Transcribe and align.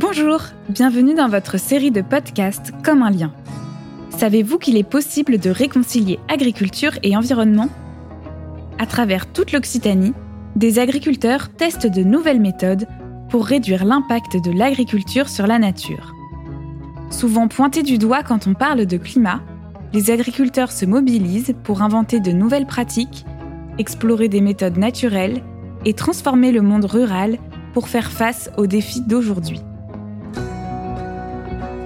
Bonjour, 0.00 0.42
bienvenue 0.68 1.14
dans 1.14 1.28
votre 1.28 1.58
série 1.58 1.90
de 1.90 2.02
podcasts 2.02 2.70
Comme 2.84 3.02
un 3.02 3.10
lien. 3.10 3.32
Savez-vous 4.10 4.58
qu'il 4.58 4.76
est 4.76 4.88
possible 4.88 5.38
de 5.38 5.50
réconcilier 5.50 6.20
agriculture 6.28 6.92
et 7.02 7.16
environnement? 7.16 7.68
À 8.78 8.86
travers 8.86 9.26
toute 9.32 9.50
l'Occitanie, 9.50 10.12
des 10.54 10.78
agriculteurs 10.78 11.48
testent 11.48 11.88
de 11.88 12.04
nouvelles 12.04 12.40
méthodes 12.40 12.86
pour 13.28 13.44
réduire 13.44 13.84
l'impact 13.84 14.36
de 14.36 14.52
l'agriculture 14.52 15.28
sur 15.28 15.48
la 15.48 15.58
nature. 15.58 16.14
Souvent 17.10 17.48
pointés 17.48 17.82
du 17.82 17.98
doigt 17.98 18.22
quand 18.22 18.46
on 18.46 18.54
parle 18.54 18.86
de 18.86 18.96
climat, 18.98 19.40
les 19.92 20.12
agriculteurs 20.12 20.70
se 20.70 20.86
mobilisent 20.86 21.56
pour 21.64 21.82
inventer 21.82 22.20
de 22.20 22.30
nouvelles 22.30 22.66
pratiques, 22.66 23.26
explorer 23.78 24.28
des 24.28 24.42
méthodes 24.42 24.78
naturelles 24.78 25.42
et 25.84 25.94
transformer 25.94 26.52
le 26.52 26.62
monde 26.62 26.84
rural 26.84 27.36
pour 27.74 27.88
faire 27.88 28.12
face 28.12 28.48
aux 28.56 28.68
défis 28.68 29.02
d'aujourd'hui. 29.02 29.60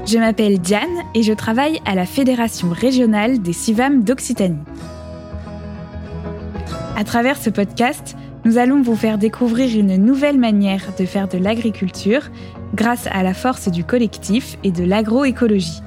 Je 0.05 0.19
m'appelle 0.19 0.59
Diane 0.59 0.89
et 1.15 1.23
je 1.23 1.33
travaille 1.33 1.81
à 1.87 1.95
la 1.95 2.07
Fédération 2.07 2.71
régionale 2.71 3.41
des 3.41 3.53
CIVAM 3.53 4.03
d'Occitanie. 4.03 4.59
À 6.97 7.05
travers 7.05 7.37
ce 7.37 7.51
podcast, 7.51 8.17
nous 8.45 8.59
allons 8.59 8.83
vous 8.83 8.97
faire 8.97 9.17
découvrir 9.17 9.79
une 9.79 9.97
nouvelle 9.97 10.39
manière 10.39 10.83
de 10.99 11.05
faire 11.05 11.29
de 11.29 11.39
l'agriculture 11.39 12.31
grâce 12.75 13.07
à 13.13 13.23
la 13.23 13.33
force 13.33 13.69
du 13.69 13.85
collectif 13.85 14.59
et 14.65 14.73
de 14.73 14.83
l'agroécologie. 14.83 15.83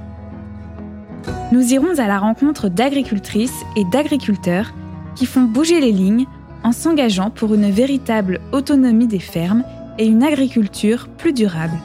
Nous 1.52 1.74
irons 1.74 2.00
à 2.00 2.08
la 2.08 2.18
rencontre 2.18 2.70
d'agricultrices 2.70 3.64
et 3.76 3.84
d'agriculteurs 3.92 4.74
qui 5.16 5.26
font 5.26 5.44
bouger 5.44 5.82
les 5.82 5.92
lignes 5.92 6.26
en 6.64 6.72
s'engageant 6.72 7.32
pour 7.32 7.54
une 7.54 7.70
véritable 7.70 8.40
autonomie 8.54 9.08
des 9.08 9.20
fermes 9.20 9.64
et 10.00 10.06
une 10.06 10.24
agriculture 10.24 11.10
plus 11.18 11.34
durable. 11.34 11.78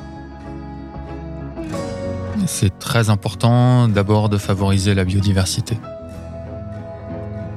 C'est 2.46 2.78
très 2.78 3.10
important 3.10 3.88
d'abord 3.88 4.28
de 4.28 4.38
favoriser 4.38 4.94
la 4.94 5.05
biodiversité. 5.05 5.78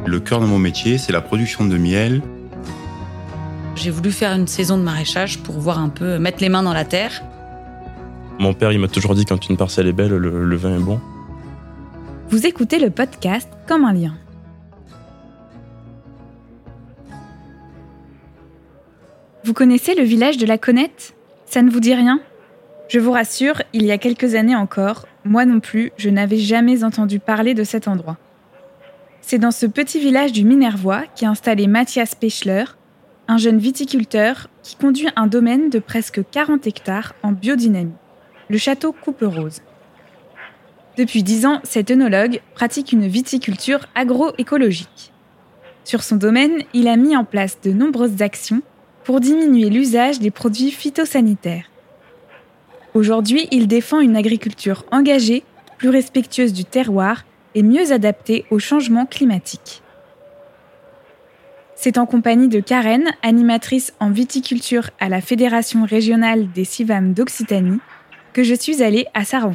Le 0.05 0.19
cœur 0.19 0.41
de 0.41 0.45
mon 0.45 0.59
métier, 0.59 0.97
c'est 0.97 1.13
la 1.13 1.21
production 1.21 1.65
de 1.65 1.77
miel. 1.77 2.21
J'ai 3.75 3.89
voulu 3.89 4.11
faire 4.11 4.33
une 4.33 4.47
saison 4.47 4.77
de 4.77 4.83
maraîchage 4.83 5.39
pour 5.39 5.59
voir 5.59 5.79
un 5.79 5.89
peu 5.89 6.19
mettre 6.19 6.41
les 6.41 6.49
mains 6.49 6.63
dans 6.63 6.73
la 6.73 6.85
terre. 6.85 7.23
Mon 8.39 8.53
père, 8.53 8.71
il 8.71 8.79
m'a 8.79 8.87
toujours 8.87 9.15
dit 9.15 9.25
quand 9.25 9.49
une 9.49 9.57
parcelle 9.57 9.87
est 9.87 9.93
belle, 9.93 10.15
le, 10.15 10.45
le 10.45 10.55
vin 10.55 10.75
est 10.75 10.81
bon. 10.81 10.99
Vous 12.29 12.45
écoutez 12.45 12.79
le 12.79 12.89
podcast 12.89 13.49
Comme 13.67 13.85
un 13.85 13.93
lien. 13.93 14.13
Vous 19.43 19.53
connaissez 19.53 19.95
le 19.95 20.03
village 20.03 20.37
de 20.37 20.45
la 20.45 20.57
Connette? 20.57 21.15
Ça 21.45 21.61
ne 21.61 21.69
vous 21.69 21.79
dit 21.79 21.93
rien? 21.93 22.19
Je 22.93 22.99
vous 22.99 23.11
rassure, 23.11 23.63
il 23.73 23.85
y 23.85 23.91
a 23.91 23.97
quelques 23.97 24.35
années 24.35 24.55
encore, 24.55 25.07
moi 25.25 25.45
non 25.45 25.59
plus, 25.59 25.91
je 25.97 26.11
n'avais 26.11 26.37
jamais 26.37 26.83
entendu 26.83 27.17
parler 27.17 27.55
de 27.55 27.63
cet 27.63 27.87
endroit. 27.87 28.19
C'est 29.19 29.39
dans 29.39 29.49
ce 29.49 29.65
petit 29.65 29.99
village 29.99 30.31
du 30.31 30.45
Minervois 30.45 31.01
qu'est 31.15 31.25
installé 31.25 31.65
Mathias 31.65 32.13
Pechler, 32.13 32.65
un 33.27 33.37
jeune 33.37 33.57
viticulteur 33.57 34.47
qui 34.61 34.75
conduit 34.75 35.07
un 35.15 35.25
domaine 35.25 35.71
de 35.71 35.79
presque 35.79 36.21
40 36.29 36.67
hectares 36.67 37.15
en 37.23 37.31
biodynamie, 37.31 37.95
le 38.47 38.59
château 38.59 38.91
Couperose. 38.91 39.63
Depuis 40.95 41.23
dix 41.23 41.47
ans, 41.47 41.61
cet 41.63 41.89
œnologue 41.89 42.41
pratique 42.53 42.91
une 42.91 43.07
viticulture 43.07 43.87
agroécologique. 43.95 45.11
Sur 45.83 46.03
son 46.03 46.17
domaine, 46.17 46.61
il 46.75 46.87
a 46.87 46.95
mis 46.95 47.17
en 47.17 47.25
place 47.25 47.59
de 47.59 47.71
nombreuses 47.71 48.21
actions 48.21 48.61
pour 49.03 49.19
diminuer 49.19 49.71
l'usage 49.71 50.19
des 50.19 50.29
produits 50.29 50.69
phytosanitaires. 50.69 51.72
Aujourd'hui, 52.93 53.47
il 53.49 53.67
défend 53.67 54.01
une 54.01 54.15
agriculture 54.15 54.85
engagée, 54.91 55.43
plus 55.77 55.89
respectueuse 55.89 56.53
du 56.53 56.63
terroir 56.63 57.25
et 57.55 57.63
mieux 57.63 57.91
adaptée 57.91 58.45
au 58.51 58.59
changement 58.59 59.07
climatique. 59.07 59.81
C'est 61.75 61.97
en 61.97 62.05
compagnie 62.05 62.49
de 62.49 62.59
Karen, 62.59 63.09
animatrice 63.23 63.93
en 63.99 64.11
viticulture 64.11 64.91
à 64.99 65.09
la 65.09 65.21
Fédération 65.21 65.85
régionale 65.85 66.51
des 66.51 66.65
CIVAM 66.65 67.13
d'Occitanie, 67.13 67.79
que 68.31 68.43
je 68.43 68.53
suis 68.53 68.83
allée 68.83 69.07
à 69.15 69.25
sa. 69.25 69.51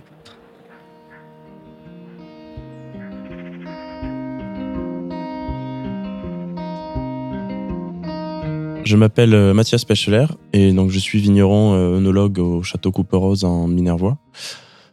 Je 8.89 8.97
m'appelle 8.97 9.35
euh, 9.35 9.53
Mathias 9.53 9.85
Pecheler 9.85 10.25
et 10.55 10.73
donc 10.73 10.91
je 10.91 10.99
suis 10.99 11.19
vigneron 11.19 11.75
euh, 11.75 11.99
œnologue 11.99 12.39
au 12.39 12.63
château 12.63 12.91
Couperose 12.91 13.45
en 13.45 13.69
Minervois. 13.69 14.17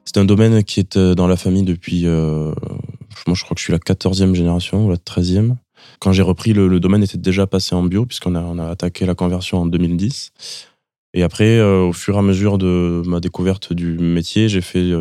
C'est 0.03 0.17
un 0.17 0.25
domaine 0.25 0.66
qui 0.66 0.81
est 0.81 0.97
euh, 0.97 1.16
dans 1.16 1.28
la 1.28 1.38
famille 1.38 1.63
depuis, 1.63 2.03
moi 2.03 2.53
je 3.35 3.44
crois 3.45 3.55
que 3.55 3.59
je 3.59 3.63
suis 3.63 3.72
la 3.72 3.79
14e 3.79 4.34
génération 4.34 4.85
ou 4.85 4.89
la 4.89 4.97
13e. 4.97 5.55
Quand 6.00 6.11
j'ai 6.11 6.23
repris, 6.23 6.51
le, 6.51 6.67
le, 6.67 6.81
domaine 6.81 7.03
était 7.03 7.17
déjà 7.17 7.47
passé 7.47 7.73
en 7.73 7.84
bio 7.84 8.05
puisqu'on 8.05 8.35
a, 8.35 8.69
attaqué 8.69 9.05
la 9.05 9.16
conversion 9.16 9.59
en 9.59 9.66
2010. 9.66 10.34
Et 11.13 11.23
après, 11.23 11.61
au 11.61 11.94
fur 11.94 12.16
et 12.16 12.19
à 12.19 12.22
mesure 12.22 12.57
de 12.57 13.01
ma 13.05 13.22
découverte 13.22 13.72
du 13.72 13.97
métier, 13.97 14.50
j'ai 14.50 14.59
fait 14.59 14.91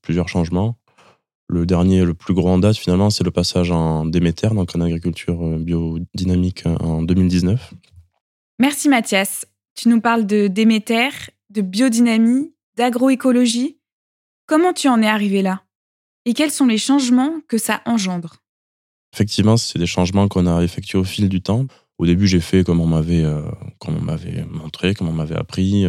plusieurs 0.00 0.28
changements. 0.28 0.76
Le 1.48 1.66
dernier, 1.66 2.04
le 2.04 2.14
plus 2.14 2.38
en 2.38 2.58
date 2.58 2.76
finalement, 2.76 3.10
c'est 3.10 3.24
le 3.24 3.32
passage 3.32 3.72
en 3.72 4.06
Déméter, 4.06 4.54
donc 4.54 4.76
en 4.76 4.80
agriculture 4.80 5.58
biodynamique 5.58 6.66
en 6.66 7.02
2019. 7.02 7.74
Merci 8.60 8.88
Mathias. 8.88 9.46
Tu 9.76 9.88
nous 9.88 10.00
parles 10.00 10.26
de 10.26 10.48
Déméter, 10.48 11.10
de 11.50 11.60
biodynamie, 11.60 12.52
d'agroécologie. 12.76 13.78
Comment 14.46 14.72
tu 14.72 14.88
en 14.88 15.00
es 15.00 15.06
arrivé 15.06 15.42
là? 15.42 15.62
Et 16.24 16.34
quels 16.34 16.50
sont 16.50 16.66
les 16.66 16.78
changements 16.78 17.40
que 17.46 17.56
ça 17.56 17.82
engendre? 17.86 18.42
Effectivement, 19.14 19.56
c'est 19.56 19.78
des 19.78 19.86
changements 19.86 20.26
qu'on 20.26 20.48
a 20.48 20.62
effectués 20.64 20.98
au 20.98 21.04
fil 21.04 21.28
du 21.28 21.40
temps. 21.40 21.66
Au 21.98 22.06
début, 22.06 22.26
j'ai 22.26 22.40
fait 22.40 22.64
comme 22.64 22.80
on 22.80 22.86
m'avait 22.86 23.24
euh, 23.24 23.42
montré, 24.50 24.92
comme 24.94 25.08
on 25.08 25.12
m'avait 25.12 25.36
appris. 25.36 25.86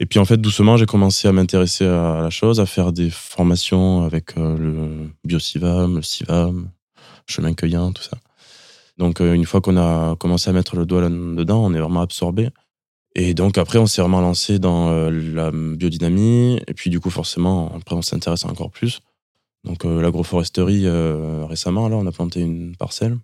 Et 0.00 0.06
puis 0.06 0.18
en 0.18 0.24
fait, 0.24 0.38
doucement, 0.38 0.78
j'ai 0.78 0.86
commencé 0.86 1.28
à 1.28 1.32
m'intéresser 1.32 1.84
à 1.84 2.22
la 2.22 2.30
chose, 2.30 2.60
à 2.60 2.66
faire 2.66 2.92
des 2.92 3.10
formations 3.10 4.04
avec 4.04 4.38
euh, 4.38 4.56
le 4.56 5.10
BioCivam, 5.24 5.96
le 5.96 6.02
CIVAM, 6.02 6.70
chemin 7.26 7.52
cueillant, 7.52 7.92
tout 7.92 8.02
ça. 8.02 8.16
Donc 8.98 9.20
euh, 9.20 9.34
une 9.34 9.44
fois 9.44 9.60
qu'on 9.60 9.76
a 9.76 10.16
commencé 10.16 10.50
à 10.50 10.52
mettre 10.52 10.76
le 10.76 10.86
doigt 10.86 11.02
là-dedans, 11.02 11.64
on 11.64 11.74
est 11.74 11.80
vraiment 11.80 12.00
absorbé. 12.00 12.48
Et 13.14 13.34
donc 13.34 13.58
après, 13.58 13.78
on 13.78 13.86
s'est 13.86 14.02
vraiment 14.02 14.20
lancé 14.20 14.58
dans 14.58 14.88
euh, 14.88 15.10
la 15.10 15.50
biodynamie. 15.50 16.60
Et 16.66 16.74
puis 16.74 16.90
du 16.90 17.00
coup, 17.00 17.10
forcément, 17.10 17.72
après, 17.74 17.94
on 17.94 18.02
s'intéresse 18.02 18.44
encore 18.44 18.70
plus. 18.70 19.00
Donc 19.64 19.84
euh, 19.84 20.00
l'agroforesterie, 20.00 20.86
récemment, 21.46 21.88
là, 21.88 21.96
on 21.96 22.06
a 22.06 22.12
planté 22.12 22.40
une 22.40 22.76
parcelle. 22.76 23.16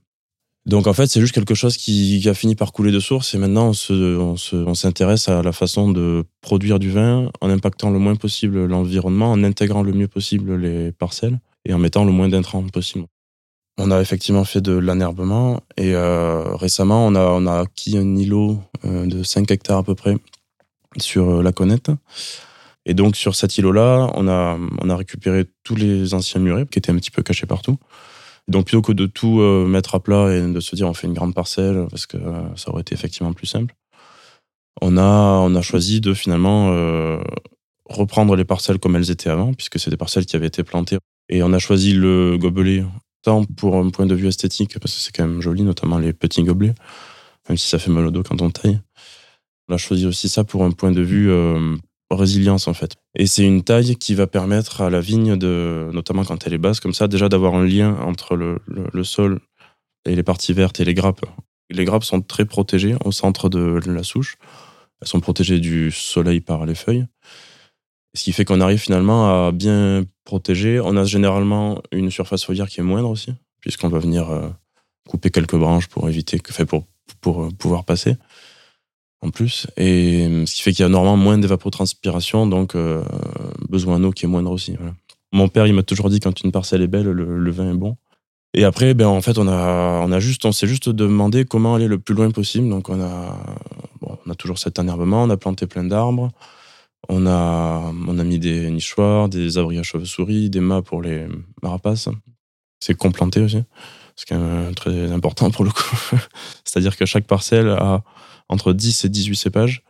Donc 0.65 0.87
en 0.87 0.93
fait, 0.93 1.09
c'est 1.09 1.21
juste 1.21 1.35
quelque 1.35 1.55
chose 1.55 1.77
qui, 1.77 2.23
a 2.29 2.35
fini 2.35 2.55
par 2.55 2.73
couler 2.73 2.93
de 2.93 3.01
source. 3.01 3.35
Et 3.35 3.39
maintenant, 3.39 3.69
on, 3.69 3.73
se, 3.73 4.55
on 4.55 4.75
s'intéresse 4.75 5.29
à 5.29 5.43
la 5.43 5.53
façon 5.53 5.91
de 5.91 6.25
produire 6.41 6.79
du 6.79 6.91
vin 6.91 7.31
en 7.41 7.51
impactant 7.51 7.91
le 7.91 7.99
moins 7.99 8.15
possible 8.15 8.67
l'environnement, 8.67 9.33
en 9.33 9.43
intégrant 9.43 9.83
le 9.83 9.93
mieux 9.93 10.09
possible 10.09 10.55
les 10.57 10.93
parcelles 10.93 11.41
et 11.65 11.75
en 11.75 11.79
mettant 11.79 12.05
le 12.05 12.13
moins 12.13 12.29
d'intrants 12.29 12.63
possible. 12.69 13.07
On 13.79 13.91
a 13.91 14.01
effectivement 14.01 14.45
fait 14.45 14.61
de 14.61 14.73
l'anerbement 14.73 15.61
et 15.77 15.95
euh, 15.95 16.55
récemment, 16.57 17.07
on 17.07 17.15
a, 17.15 17.25
on 17.25 17.47
a 17.47 17.61
acquis 17.61 17.97
un 17.97 18.17
îlot 18.17 18.59
euh, 18.85 19.07
de 19.07 19.23
5 19.23 19.51
hectares 19.51 19.79
à 19.79 19.83
peu 19.83 19.95
près 19.95 20.17
sur 20.99 21.29
euh, 21.31 21.43
la 21.43 21.53
Connette. 21.53 21.91
Et 22.85 22.93
donc, 22.95 23.17
sur 23.17 23.35
cet 23.35 23.57
îlot-là, 23.57 24.11
on 24.15 24.29
a, 24.29 24.59
on 24.81 24.91
a 24.91 24.97
récupéré 24.97 25.47
tous 25.65 25.77
les 25.77 26.13
anciens 26.15 26.41
murets 26.41 26.67
qui 26.67 26.79
étaient 26.79 26.93
un 26.93 26.97
petit 26.97 27.11
peu 27.11 27.23
cachés 27.23 27.47
partout. 27.47 27.79
Donc, 28.49 28.67
plutôt 28.67 28.83
que 28.83 28.93
de 28.93 29.07
tout 29.07 29.39
mettre 29.69 29.95
à 29.95 30.01
plat 30.01 30.35
et 30.35 30.43
de 30.43 30.59
se 30.59 30.75
dire 30.75 30.89
on 30.89 30.95
fait 30.95 31.07
une 31.07 31.15
grande 31.15 31.33
parcelle, 31.33 31.87
parce 31.91 32.07
que 32.07 32.19
ça 32.57 32.71
aurait 32.71 32.81
été 32.81 32.93
effectivement 32.93 33.33
plus 33.33 33.47
simple, 33.47 33.73
on 34.81 34.97
a, 34.97 35.03
on 35.03 35.55
a 35.55 35.63
choisi 35.63 36.01
de 36.01 36.13
finalement 36.13 36.73
reprendre 37.89 38.35
les 38.35 38.45
parcelles 38.45 38.81
comme 38.81 38.97
elles 38.97 39.13
étaient 39.13 39.31
avant, 39.31 39.55
puisque 39.55 39.79
c'est 39.79 39.91
des 39.91 39.97
parcelles 39.97 40.27
qui 40.27 40.35
avaient 40.35 40.49
été 40.49 40.65
plantées. 40.65 40.99
Et 41.29 41.45
on 41.45 41.53
a 41.53 41.61
choisi 41.61 41.93
le 41.93 42.37
gobelet 42.37 42.85
tant 43.23 43.45
pour 43.45 43.77
un 43.77 43.91
point 43.91 44.07
de 44.07 44.15
vue 44.15 44.29
esthétique, 44.29 44.79
parce 44.79 44.95
que 44.95 45.01
c'est 45.01 45.13
quand 45.15 45.27
même 45.27 45.41
joli, 45.41 45.63
notamment 45.63 45.99
les 45.99 46.13
petits 46.13 46.43
gobelets, 46.43 46.75
même 47.49 47.59
si 47.59 47.69
ça 47.69 47.79
fait 47.79 47.91
mal 47.91 48.07
au 48.07 48.11
dos 48.11 48.23
quand 48.23 48.43
on 48.43 48.51
taille. 48.51 48.81
On 49.69 49.75
a 49.75 49.79
choisi 49.79 50.07
aussi 50.07 50.29
ça 50.29 50.45
pour 50.45 50.65
un 50.65 50.73
point 50.73 50.93
de 50.93 51.03
vue 51.03 51.31
euh, 51.31 51.77
résilience, 52.11 52.69
en 52.69 52.75
fait. 52.75 52.97
Et 53.17 53.27
c'est 53.27 53.45
une 53.45 53.63
taille 53.63 53.97
qui 53.97 54.15
va 54.15 54.27
permettre 54.27 54.81
à 54.81 54.91
la 54.91 55.01
vigne, 55.01 55.37
de, 55.37 55.89
notamment 55.93 56.25
quand 56.25 56.47
elle 56.47 56.55
est 56.55 56.59
basse, 56.59 56.81
comme 56.81 56.95
ça, 56.95 57.09
déjà 57.09 57.29
d'avoir 57.29 57.55
un 57.55 57.65
lien 57.65 57.97
entre 58.01 58.37
le, 58.37 59.05
sol 59.05 59.41
et 60.05 60.15
les 60.15 60.23
parties 60.23 60.53
vertes 60.53 60.81
et 60.81 60.85
les 60.85 60.95
grappes. 60.95 61.25
Les 61.71 61.85
grappes 61.85 62.05
sont 62.05 62.21
très 62.21 62.45
protégées 62.45 62.97
au 63.05 63.13
centre 63.13 63.49
de 63.49 63.81
la 63.87 64.03
souche. 64.03 64.37
Elles 65.01 65.09
sont 65.09 65.21
protégées 65.21 65.59
du 65.59 65.91
soleil 65.91 66.41
par 66.41 66.65
les 66.65 66.75
feuilles. 66.77 67.07
Ce 68.15 68.25
qui 68.25 68.33
fait 68.33 68.45
qu'on 68.45 68.61
arrive 68.61 68.79
finalement 68.79 69.47
à 69.47 69.53
bien 69.53 70.05
protéger. 70.25 70.81
On 70.81 70.97
a 70.97 71.05
généralement 71.05 71.81
une 71.93 72.11
surface 72.11 72.45
foliaire 72.45 72.69
qui 72.69 72.81
est 72.81 72.83
moindre 72.83 73.09
aussi, 73.09 73.33
puisqu'on 73.61 73.89
va 73.89 73.99
venir 73.99 74.31
euh, 74.31 74.49
couper 75.09 75.31
quelques 75.31 75.57
branches 75.57 75.87
pour 75.89 76.09
éviter 76.09 76.39
que, 76.39 76.53
fait 76.53 76.67
pour, 76.67 76.85
pour 77.21 77.49
pouvoir 77.59 77.85
passer. 77.85 78.17
en 79.23 79.31
plus. 79.31 79.67
Et 79.77 80.27
euh, 80.27 80.47
ce 80.47 80.55
qui 80.55 80.63
fait 80.63 80.73
qu'il 80.73 80.83
y 80.83 80.87
a 80.87 80.89
normalement 80.89 81.17
moins 81.17 81.39
d'évapotranspiration, 81.39 82.47
donc 82.47 82.75
euh, 82.75 83.03
besoin 83.69 83.99
d'eau 84.01 84.11
qui 84.11 84.27
est 84.27 84.29
moindre 84.29 84.51
aussi. 84.51 84.77
Mon 85.33 85.49
père, 85.49 85.67
il 85.67 85.73
m'a 85.73 85.83
toujours 85.83 86.11
dit 86.11 86.21
quand 86.21 86.43
une 86.43 86.53
parcelle 86.53 86.83
est 86.83 86.89
belle, 86.89 87.07
le, 87.07 87.39
le 87.39 87.51
vin 87.51 87.71
est 87.71 87.77
bon. 87.77 87.97
Et 88.55 88.65
après, 88.65 88.93
ben, 88.93 89.07
en 89.07 89.23
fait, 89.23 89.39
on 89.39 89.49
a, 89.49 90.03
on 90.05 90.13
a 90.13 90.21
juste, 90.21 90.45
on 90.45 90.53
s'est 90.53 90.67
juste 90.67 90.91
demandé 90.91 91.47
comment 91.47 91.75
aller 91.75 91.89
le 91.89 91.99
plus 91.99 92.15
loin 92.15 92.31
possible. 92.31 92.69
Donc, 92.69 92.91
on 92.91 93.01
a, 93.01 93.39
bon, 94.03 94.19
on 94.27 94.31
a 94.31 94.35
toujours 94.35 94.59
cet 94.59 94.79
enherbement, 94.79 95.23
on 95.23 95.31
a 95.31 95.39
planté 95.39 95.67
plein 95.67 95.85
d'arbres. 95.85 96.31
On 97.09 97.27
a, 97.27 97.93
on 98.07 98.19
a 98.19 98.25
mis 98.25 98.39
des 98.39 98.71
nichoirs, 98.71 99.29
des 99.29 99.59
abris 99.59 99.79
à 99.79 99.83
chauves-souris, 99.83 100.51
des 100.51 100.61
mâts 100.61 100.83
pour 100.83 101.03
les 101.03 101.27
marapaces. 101.63 102.09
C'est 102.81 102.97
complanté 102.97 103.41
aussi. 103.41 103.63
C'est 104.17 104.29
quand 104.29 104.39
même 104.39 104.75
très 104.75 105.11
important 105.11 105.51
pour 105.51 105.65
le 105.65 105.71
coup. 105.71 105.97
C'est-à-dire 106.65 106.97
que 106.97 107.07
chaque 107.07 107.27
parcelle 107.27 107.69
a 107.69 108.03
entre 108.49 108.73
10 108.73 109.05
et 109.05 109.09
18 109.09 109.37
cépages, 109.37 109.83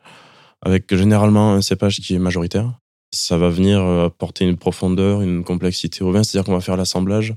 avec 0.62 0.94
généralement 0.94 1.54
un 1.54 1.62
cépage 1.62 2.00
qui 2.00 2.14
est 2.14 2.18
majoritaire. 2.18 2.72
Ça 3.10 3.36
va 3.36 3.50
venir 3.50 3.82
apporter 3.82 4.44
une 4.46 4.56
profondeur, 4.56 5.20
une 5.20 5.44
complexité 5.44 6.02
au 6.02 6.12
vin, 6.12 6.22
c'est-à-dire 6.22 6.46
qu'on 6.46 6.54
va 6.54 6.60
faire 6.60 6.76
l'assemblage 6.76 7.34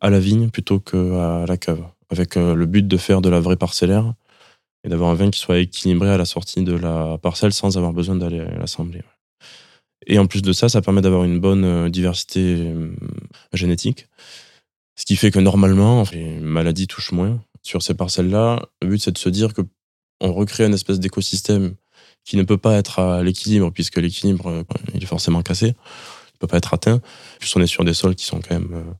à 0.00 0.08
la 0.08 0.18
vigne 0.18 0.48
plutôt 0.48 0.80
qu'à 0.80 1.44
la 1.46 1.56
cave, 1.58 1.84
avec 2.10 2.36
euh, 2.36 2.54
le 2.54 2.66
but 2.66 2.86
de 2.86 2.96
faire 2.96 3.20
de 3.20 3.28
la 3.28 3.40
vraie 3.40 3.56
parcellaire 3.56 4.14
et 4.84 4.88
d'avoir 4.88 5.10
un 5.10 5.14
vin 5.14 5.30
qui 5.30 5.38
soit 5.38 5.58
équilibré 5.58 6.08
à 6.10 6.16
la 6.16 6.24
sortie 6.24 6.62
de 6.62 6.72
la 6.72 7.18
parcelle 7.18 7.52
sans 7.52 7.76
avoir 7.76 7.92
besoin 7.92 8.16
d'aller 8.16 8.44
l'assembler. 8.58 9.02
Et 10.06 10.18
en 10.18 10.26
plus 10.26 10.42
de 10.42 10.52
ça, 10.52 10.68
ça 10.68 10.80
permet 10.80 11.02
d'avoir 11.02 11.24
une 11.24 11.40
bonne 11.40 11.64
euh, 11.64 11.88
diversité 11.90 12.56
euh, 12.58 12.90
génétique, 13.52 14.08
ce 14.96 15.04
qui 15.04 15.16
fait 15.16 15.30
que 15.30 15.38
normalement, 15.38 16.04
les 16.12 16.40
maladies 16.40 16.86
touchent 16.86 17.12
moins. 17.12 17.42
Sur 17.62 17.82
ces 17.82 17.94
parcelles-là, 17.94 18.66
le 18.82 18.88
but 18.88 19.02
c'est 19.02 19.12
de 19.12 19.18
se 19.18 19.28
dire 19.28 19.52
que 19.52 19.62
on 20.22 20.32
recrée 20.32 20.64
une 20.64 20.74
espèce 20.74 21.00
d'écosystème 21.00 21.74
qui 22.24 22.36
ne 22.36 22.42
peut 22.42 22.58
pas 22.58 22.76
être 22.76 22.98
à 22.98 23.22
l'équilibre, 23.22 23.70
puisque 23.70 23.96
l'équilibre, 23.96 24.64
il 24.94 25.02
est 25.02 25.06
forcément 25.06 25.42
cassé, 25.42 25.68
il 25.68 26.34
ne 26.34 26.38
peut 26.40 26.46
pas 26.46 26.58
être 26.58 26.74
atteint. 26.74 27.00
Puis 27.38 27.50
on 27.56 27.60
est 27.60 27.66
sur 27.66 27.84
des 27.84 27.94
sols 27.94 28.14
qui 28.14 28.26
sont 28.26 28.40
quand 28.40 28.54
même 28.54 28.94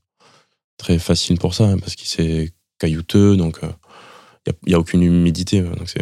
très 0.77 0.97
faciles 0.97 1.37
pour 1.37 1.53
ça, 1.53 1.65
hein, 1.65 1.77
parce 1.77 1.95
que 1.95 2.01
c'est 2.05 2.51
caillouteux, 2.79 3.37
donc 3.37 3.61
n'y 4.67 4.73
a, 4.73 4.79
aucune 4.79 5.03
humidité. 5.03 5.61
Donc 5.61 5.93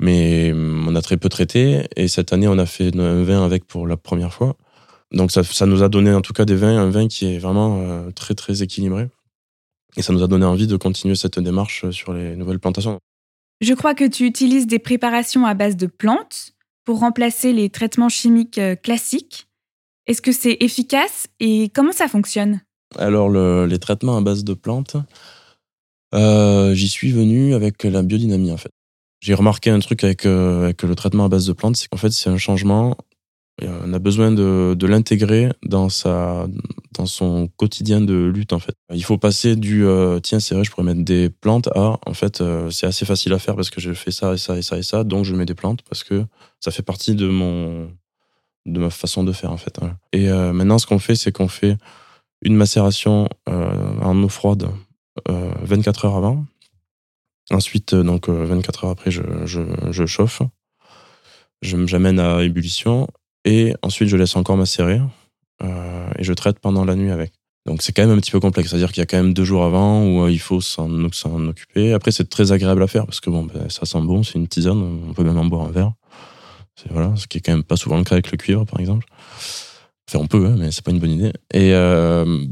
Mais 0.00 0.52
on 0.54 0.94
a 0.94 1.02
très 1.02 1.16
peu 1.16 1.28
traité, 1.28 1.86
et 1.96 2.08
cette 2.08 2.32
année, 2.32 2.48
on 2.48 2.58
a 2.58 2.66
fait 2.66 2.96
un 2.96 3.22
vin 3.22 3.44
avec 3.44 3.66
pour 3.66 3.86
la 3.86 3.96
première 3.96 4.32
fois. 4.32 4.56
Donc 5.12 5.32
ça, 5.32 5.42
ça 5.42 5.66
nous 5.66 5.82
a 5.82 5.88
donné 5.88 6.12
en 6.12 6.20
tout 6.20 6.32
cas 6.32 6.44
des 6.44 6.54
vins, 6.54 6.78
un 6.78 6.90
vin 6.90 7.08
qui 7.08 7.26
est 7.26 7.38
vraiment 7.38 8.10
très 8.14 8.34
très 8.34 8.62
équilibré. 8.62 9.08
Et 9.96 10.02
ça 10.02 10.12
nous 10.12 10.22
a 10.22 10.28
donné 10.28 10.44
envie 10.44 10.66
de 10.66 10.76
continuer 10.76 11.16
cette 11.16 11.38
démarche 11.38 11.90
sur 11.90 12.12
les 12.12 12.36
nouvelles 12.36 12.60
plantations. 12.60 13.00
Je 13.60 13.74
crois 13.74 13.94
que 13.94 14.06
tu 14.06 14.24
utilises 14.24 14.66
des 14.66 14.78
préparations 14.78 15.44
à 15.44 15.54
base 15.54 15.76
de 15.76 15.86
plantes 15.86 16.54
pour 16.84 17.00
remplacer 17.00 17.52
les 17.52 17.68
traitements 17.68 18.08
chimiques 18.08 18.58
euh, 18.58 18.74
classiques. 18.74 19.48
Est-ce 20.06 20.22
que 20.22 20.32
c'est 20.32 20.56
efficace 20.60 21.26
et 21.40 21.70
comment 21.74 21.92
ça 21.92 22.08
fonctionne? 22.08 22.62
Alors, 22.98 23.28
le, 23.28 23.66
les 23.66 23.78
traitements 23.78 24.16
à 24.16 24.20
base 24.22 24.44
de 24.44 24.54
plantes, 24.54 24.96
euh, 26.14 26.74
j'y 26.74 26.88
suis 26.88 27.12
venu 27.12 27.54
avec 27.54 27.84
la 27.84 28.02
biodynamie 28.02 28.52
en 28.52 28.56
fait. 28.56 28.70
J'ai 29.20 29.34
remarqué 29.34 29.70
un 29.70 29.78
truc 29.80 30.02
avec, 30.02 30.24
euh, 30.24 30.64
avec 30.64 30.82
le 30.82 30.94
traitement 30.94 31.26
à 31.26 31.28
base 31.28 31.46
de 31.46 31.52
plantes, 31.52 31.76
c'est 31.76 31.88
qu'en 31.88 31.98
fait, 31.98 32.10
c'est 32.10 32.30
un 32.30 32.38
changement 32.38 32.96
on 33.68 33.92
a 33.92 33.98
besoin 33.98 34.30
de, 34.30 34.74
de 34.78 34.86
l'intégrer 34.86 35.50
dans 35.64 35.88
sa 35.88 36.46
dans 36.96 37.06
son 37.06 37.48
quotidien 37.56 38.00
de 38.00 38.14
lutte 38.14 38.52
en 38.52 38.58
fait. 38.58 38.74
Il 38.92 39.04
faut 39.04 39.18
passer 39.18 39.56
du 39.56 39.84
euh, 39.86 40.20
tiens 40.20 40.40
c'est 40.40 40.54
vrai 40.54 40.64
je 40.64 40.70
pourrais 40.70 40.84
mettre 40.84 41.04
des 41.04 41.30
plantes 41.30 41.68
à 41.74 41.98
en 42.06 42.14
fait 42.14 42.40
euh, 42.40 42.70
c'est 42.70 42.86
assez 42.86 43.04
facile 43.04 43.32
à 43.32 43.38
faire 43.38 43.56
parce 43.56 43.70
que 43.70 43.80
je 43.80 43.92
fais 43.92 44.10
ça 44.10 44.34
et 44.34 44.38
ça 44.38 44.56
et 44.56 44.62
ça 44.62 44.78
et 44.78 44.82
ça 44.82 45.04
donc 45.04 45.24
je 45.24 45.34
mets 45.34 45.46
des 45.46 45.54
plantes 45.54 45.82
parce 45.82 46.04
que 46.04 46.24
ça 46.60 46.70
fait 46.70 46.82
partie 46.82 47.14
de 47.14 47.28
mon 47.28 47.90
de 48.66 48.78
ma 48.78 48.90
façon 48.90 49.24
de 49.24 49.32
faire 49.32 49.52
en 49.52 49.56
fait. 49.56 49.78
Et 50.12 50.28
euh, 50.28 50.52
maintenant 50.52 50.78
ce 50.78 50.86
qu'on 50.86 50.98
fait 50.98 51.14
c'est 51.14 51.32
qu'on 51.32 51.48
fait 51.48 51.76
une 52.42 52.56
macération 52.56 53.28
en 53.46 54.22
eau 54.22 54.28
froide 54.28 54.68
24 55.28 56.04
heures 56.04 56.16
avant. 56.16 56.44
Ensuite 57.50 57.94
donc 57.94 58.28
24 58.28 58.84
heures 58.84 58.90
après 58.90 59.10
je, 59.10 59.22
je, 59.44 60.06
chauffe. 60.06 60.42
J'amène 61.62 62.18
à 62.20 62.42
ébullition 62.42 63.08
et 63.44 63.74
ensuite, 63.82 64.08
je 64.08 64.16
laisse 64.16 64.36
encore 64.36 64.56
macérer 64.56 65.00
euh, 65.62 66.10
et 66.18 66.24
je 66.24 66.32
traite 66.32 66.58
pendant 66.58 66.84
la 66.84 66.94
nuit 66.94 67.10
avec. 67.10 67.32
Donc 67.66 67.82
c'est 67.82 67.92
quand 67.92 68.02
même 68.06 68.16
un 68.16 68.20
petit 68.20 68.30
peu 68.30 68.40
complexe, 68.40 68.70
c'est-à-dire 68.70 68.88
qu'il 68.88 69.00
y 69.00 69.02
a 69.02 69.06
quand 69.06 69.18
même 69.18 69.34
deux 69.34 69.44
jours 69.44 69.64
avant 69.64 70.04
où 70.04 70.24
euh, 70.24 70.30
il 70.30 70.38
faut 70.38 70.60
s'en 70.60 70.90
occuper. 71.46 71.92
Après, 71.92 72.10
c'est 72.10 72.28
très 72.28 72.52
agréable 72.52 72.82
à 72.82 72.86
faire 72.86 73.04
parce 73.04 73.20
que 73.20 73.30
bon, 73.30 73.44
ben, 73.44 73.68
ça 73.68 73.84
sent 73.86 74.00
bon, 74.00 74.22
c'est 74.22 74.38
une 74.38 74.48
tisane, 74.48 74.78
on 75.08 75.12
peut 75.12 75.24
même 75.24 75.38
en 75.38 75.44
boire 75.44 75.66
un 75.66 75.70
verre. 75.70 75.92
Voilà, 76.88 77.14
ce 77.16 77.26
qui 77.26 77.36
est 77.36 77.40
quand 77.42 77.52
même 77.52 77.62
pas 77.62 77.76
souvent 77.76 77.98
le 77.98 78.04
cas 78.04 78.14
avec 78.14 78.30
le 78.30 78.38
cuivre, 78.38 78.64
par 78.64 78.80
exemple. 78.80 79.06
Enfin, 80.08 80.18
on 80.22 80.26
peut, 80.26 80.46
hein, 80.46 80.56
mais 80.58 80.72
c'est 80.72 80.82
pas 80.82 80.92
une 80.92 80.98
bonne 80.98 81.10
idée. 81.10 81.32
Et 81.52 81.74
euh, 81.74 82.46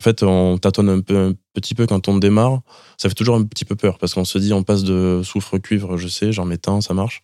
en 0.00 0.04
fait, 0.04 0.22
on 0.22 0.58
tâtonne 0.58 0.88
un, 0.88 1.00
peu, 1.00 1.16
un 1.16 1.32
petit 1.54 1.74
peu 1.74 1.86
quand 1.86 2.08
on 2.08 2.18
démarre. 2.18 2.60
Ça 2.98 3.08
fait 3.08 3.14
toujours 3.14 3.36
un 3.36 3.44
petit 3.44 3.64
peu 3.64 3.76
peur 3.76 3.98
parce 3.98 4.14
qu'on 4.14 4.24
se 4.24 4.38
dit, 4.38 4.52
on 4.52 4.62
passe 4.62 4.84
de 4.84 5.22
soufre 5.24 5.58
cuivre, 5.58 5.96
je 5.96 6.08
sais, 6.08 6.32
j'en 6.32 6.44
mets 6.44 6.58
tant, 6.58 6.80
ça 6.80 6.94
marche 6.94 7.22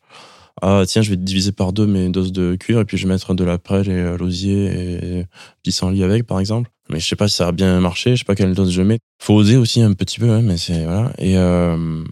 ah 0.60 0.82
tiens, 0.86 1.02
je 1.02 1.10
vais 1.10 1.16
diviser 1.16 1.52
par 1.52 1.72
deux 1.72 1.86
mes 1.86 2.08
doses 2.08 2.32
de 2.32 2.56
cuivre 2.56 2.80
et 2.80 2.84
puis 2.84 2.98
je 2.98 3.06
vais 3.06 3.12
mettre 3.12 3.34
de 3.34 3.44
la 3.44 3.58
prêle 3.58 3.88
et 3.88 3.92
euh, 3.92 4.18
l'osier 4.18 4.66
et 4.66 5.26
pissenlit 5.62 6.02
avec, 6.02 6.26
par 6.26 6.40
exemple. 6.40 6.70
Mais 6.90 7.00
je 7.00 7.06
sais 7.06 7.16
pas 7.16 7.28
si 7.28 7.36
ça 7.36 7.48
a 7.48 7.52
bien 7.52 7.80
marché, 7.80 8.10
je 8.12 8.20
sais 8.20 8.24
pas 8.24 8.34
quelle 8.34 8.54
dose 8.54 8.70
je 8.70 8.82
mets. 8.82 8.98
Faut 9.20 9.34
oser 9.34 9.56
aussi 9.56 9.80
un 9.80 9.94
petit 9.94 10.18
peu, 10.18 10.30
hein, 10.30 10.42
mais 10.42 10.58
c'est 10.58 10.84
voilà. 10.84 11.12
Et 11.18 11.38
euh, 11.38 12.04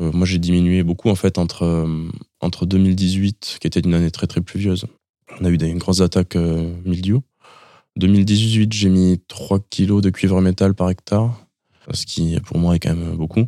euh, 0.00 0.12
moi, 0.12 0.26
j'ai 0.26 0.38
diminué 0.38 0.82
beaucoup 0.82 1.08
en 1.08 1.14
fait 1.16 1.38
entre 1.38 1.88
entre 2.40 2.66
2018, 2.66 3.58
qui 3.60 3.66
était 3.66 3.80
une 3.80 3.94
année 3.94 4.10
très 4.10 4.26
très 4.26 4.40
pluvieuse. 4.40 4.86
On 5.40 5.44
a 5.44 5.50
eu 5.50 5.58
des 5.58 5.72
grosses 5.74 6.02
attaques 6.02 6.36
mildiou. 6.36 7.22
2018, 7.96 8.72
j'ai 8.72 8.88
mis 8.88 9.20
3 9.28 9.60
kilos 9.70 10.02
de 10.02 10.10
cuivre 10.10 10.40
métal 10.40 10.74
par 10.74 10.90
hectare, 10.90 11.46
ce 11.92 12.06
qui 12.06 12.38
pour 12.40 12.58
moi 12.58 12.76
est 12.76 12.78
quand 12.78 12.94
même 12.94 13.16
beaucoup. 13.16 13.46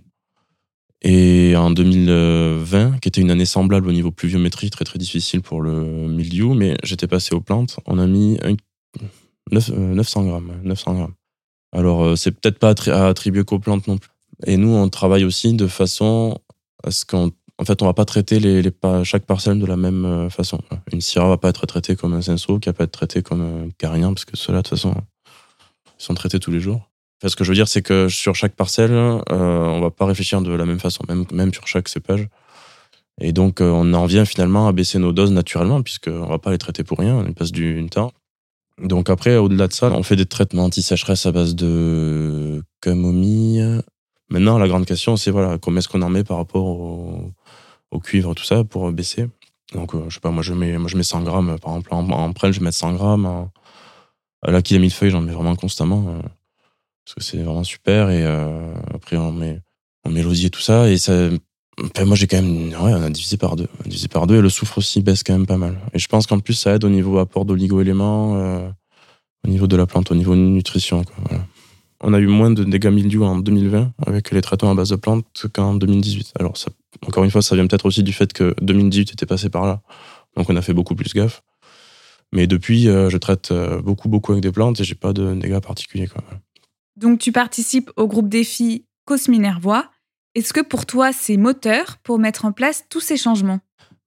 Et 1.02 1.54
en 1.54 1.70
2020, 1.70 2.98
qui 2.98 3.08
était 3.08 3.20
une 3.20 3.30
année 3.30 3.44
semblable 3.44 3.88
au 3.88 3.92
niveau 3.92 4.10
pluviométrie, 4.10 4.70
très 4.70 4.86
très 4.86 4.98
difficile 4.98 5.42
pour 5.42 5.60
le 5.60 6.08
milieu, 6.08 6.54
mais 6.54 6.76
j'étais 6.82 7.06
passé 7.06 7.34
aux 7.34 7.42
plantes, 7.42 7.78
on 7.86 7.98
a 7.98 8.06
mis 8.06 8.38
900 9.50 9.74
euh, 9.74 10.28
grammes. 10.28 10.60
900 10.62 10.94
grammes. 10.94 11.14
Alors, 11.72 12.04
euh, 12.04 12.16
c'est 12.16 12.30
peut-être 12.30 12.58
pas 12.58 12.74
à 12.86 13.08
attribuer 13.08 13.44
qu'aux 13.44 13.58
plantes 13.58 13.86
non 13.86 13.98
plus. 13.98 14.10
Et 14.46 14.56
nous, 14.56 14.68
on 14.68 14.88
travaille 14.88 15.24
aussi 15.24 15.52
de 15.52 15.66
façon 15.66 16.38
à 16.82 16.90
ce 16.90 17.04
qu'en 17.04 17.30
en 17.58 17.64
fait, 17.64 17.82
on 17.82 17.86
va 17.86 17.94
pas 17.94 18.04
traiter 18.04 18.40
les, 18.40 18.62
chaque 19.04 19.26
parcelle 19.26 19.60
de 19.60 19.66
la 19.66 19.76
même 19.76 20.04
euh, 20.04 20.30
façon. 20.30 20.60
Une 20.92 21.00
syrah 21.00 21.28
va 21.28 21.38
pas 21.38 21.50
être 21.50 21.66
traitée 21.66 21.96
comme 21.96 22.14
un 22.14 22.22
cinceau, 22.22 22.58
qui 22.58 22.68
va 22.68 22.72
pas 22.72 22.84
être 22.84 22.92
traitée 22.92 23.22
comme 23.22 23.40
un 23.40 23.68
carien, 23.78 24.12
parce 24.12 24.24
que 24.24 24.36
ceux-là, 24.36 24.58
de 24.58 24.68
toute 24.68 24.78
façon, 24.78 24.94
ils 25.98 26.04
sont 26.04 26.14
traités 26.14 26.40
tous 26.40 26.50
les 26.50 26.60
jours 26.60 26.88
ce 27.28 27.36
que 27.36 27.44
je 27.44 27.50
veux 27.50 27.54
dire, 27.54 27.68
c'est 27.68 27.82
que 27.82 28.08
sur 28.08 28.34
chaque 28.34 28.54
parcelle, 28.54 28.92
euh, 28.92 29.20
on 29.30 29.80
va 29.80 29.90
pas 29.90 30.06
réfléchir 30.06 30.40
de 30.40 30.52
la 30.52 30.66
même 30.66 30.80
façon, 30.80 31.04
même, 31.08 31.24
même 31.32 31.52
sur 31.52 31.66
chaque 31.66 31.88
cépage. 31.88 32.28
Et 33.20 33.32
donc, 33.32 33.60
euh, 33.60 33.70
on 33.70 33.94
en 33.94 34.06
vient 34.06 34.24
finalement 34.24 34.66
à 34.68 34.72
baisser 34.72 34.98
nos 34.98 35.12
doses 35.12 35.32
naturellement, 35.32 35.82
puisqu'on 35.82 36.26
va 36.26 36.38
pas 36.38 36.50
les 36.50 36.58
traiter 36.58 36.84
pour 36.84 36.98
rien, 36.98 37.16
on 37.16 37.32
passe 37.32 37.52
du 37.52 37.84
temps. 37.90 38.12
Donc 38.82 39.08
après, 39.08 39.36
au-delà 39.36 39.68
de 39.68 39.72
ça, 39.72 39.90
on 39.92 40.02
fait 40.02 40.16
des 40.16 40.26
traitements 40.26 40.64
anti-sécheresse 40.64 41.26
à 41.26 41.32
base 41.32 41.54
de 41.54 42.62
camomille. 42.80 43.80
Maintenant, 44.30 44.58
la 44.58 44.68
grande 44.68 44.86
question, 44.86 45.16
c'est 45.16 45.30
voilà, 45.30 45.58
comment 45.58 45.78
est-ce 45.78 45.88
qu'on 45.88 46.02
en 46.02 46.10
met 46.10 46.24
par 46.24 46.38
rapport 46.38 46.64
au, 46.64 47.32
cuivre, 48.02 48.34
tout 48.34 48.44
ça, 48.44 48.64
pour 48.64 48.90
baisser? 48.90 49.28
Donc, 49.72 49.94
euh, 49.94 50.04
je 50.08 50.14
sais 50.14 50.20
pas, 50.20 50.30
moi 50.30 50.42
je 50.42 50.52
mets, 50.52 50.76
moi 50.78 50.88
je 50.88 50.96
mets 50.96 51.02
100 51.02 51.22
grammes, 51.22 51.58
par 51.60 51.76
exemple, 51.76 51.94
en, 51.94 52.08
en 52.10 52.32
prêle, 52.32 52.52
je 52.52 52.60
vais 52.60 52.64
mettre 52.64 52.76
100 52.76 52.94
grammes. 52.94 53.48
À 54.42 54.50
la 54.50 54.60
mille 54.72 54.90
feuilles, 54.90 55.10
j'en 55.10 55.20
mets 55.20 55.32
vraiment 55.32 55.56
constamment 55.56 56.20
parce 57.04 57.14
que 57.14 57.22
c'est 57.22 57.42
vraiment 57.42 57.64
super. 57.64 58.10
Et 58.10 58.24
euh, 58.24 58.72
après, 58.94 59.16
on 59.16 59.32
met, 59.32 59.60
on 60.04 60.10
met 60.10 60.22
l'osier, 60.22 60.50
tout 60.50 60.60
ça. 60.60 60.88
Et 60.88 60.98
ça, 60.98 61.28
moi, 62.04 62.16
j'ai 62.16 62.26
quand 62.26 62.40
même. 62.40 62.68
Ouais, 62.68 62.94
on 62.94 63.02
a 63.02 63.10
divisé 63.10 63.36
par 63.36 63.56
deux. 63.56 63.68
A 63.80 63.88
divisé 63.88 64.08
par 64.08 64.26
deux. 64.26 64.36
Et 64.36 64.40
le 64.40 64.48
soufre 64.48 64.78
aussi 64.78 65.02
baisse 65.02 65.22
quand 65.22 65.34
même 65.34 65.46
pas 65.46 65.58
mal. 65.58 65.78
Et 65.92 65.98
je 65.98 66.08
pense 66.08 66.26
qu'en 66.26 66.40
plus, 66.40 66.54
ça 66.54 66.74
aide 66.74 66.84
au 66.84 66.88
niveau 66.88 67.18
apport 67.18 67.44
d'oligo-éléments, 67.44 68.36
euh, 68.36 68.68
au 69.46 69.48
niveau 69.48 69.66
de 69.66 69.76
la 69.76 69.86
plante, 69.86 70.10
au 70.10 70.14
niveau 70.14 70.34
de 70.34 70.40
nutrition. 70.40 71.04
Quoi, 71.04 71.16
voilà. 71.28 71.44
On 72.06 72.12
a 72.12 72.18
eu 72.18 72.26
moins 72.26 72.50
de 72.50 72.64
dégâts 72.64 72.90
mildiou 72.90 73.24
en 73.24 73.38
2020 73.38 73.92
avec 74.06 74.30
les 74.30 74.42
traitements 74.42 74.70
à 74.70 74.74
base 74.74 74.90
de 74.90 74.96
plantes 74.96 75.46
qu'en 75.52 75.74
2018. 75.74 76.34
Alors, 76.38 76.56
ça, 76.56 76.70
encore 77.06 77.24
une 77.24 77.30
fois, 77.30 77.42
ça 77.42 77.54
vient 77.56 77.66
peut-être 77.66 77.86
aussi 77.86 78.02
du 78.02 78.12
fait 78.12 78.32
que 78.32 78.54
2018 78.60 79.12
était 79.12 79.26
passé 79.26 79.48
par 79.48 79.64
là. 79.64 79.80
Donc, 80.36 80.50
on 80.50 80.56
a 80.56 80.62
fait 80.62 80.74
beaucoup 80.74 80.94
plus 80.94 81.14
gaffe. 81.14 81.42
Mais 82.32 82.46
depuis, 82.46 82.88
euh, 82.88 83.08
je 83.08 83.16
traite 83.16 83.52
beaucoup, 83.82 84.08
beaucoup 84.08 84.32
avec 84.32 84.42
des 84.42 84.52
plantes 84.52 84.80
et 84.80 84.84
j'ai 84.84 84.94
pas 84.94 85.12
de 85.12 85.34
dégâts 85.34 85.60
particuliers. 85.60 86.08
Quoi. 86.08 86.22
Donc 86.96 87.18
tu 87.18 87.32
participes 87.32 87.90
au 87.96 88.06
groupe 88.06 88.28
défi 88.28 88.86
Cosminervois. 89.04 89.90
Est-ce 90.34 90.52
que 90.52 90.60
pour 90.60 90.86
toi 90.86 91.12
c'est 91.12 91.36
moteur 91.36 91.98
pour 92.02 92.18
mettre 92.18 92.44
en 92.44 92.52
place 92.52 92.84
tous 92.88 93.00
ces 93.00 93.16
changements? 93.16 93.60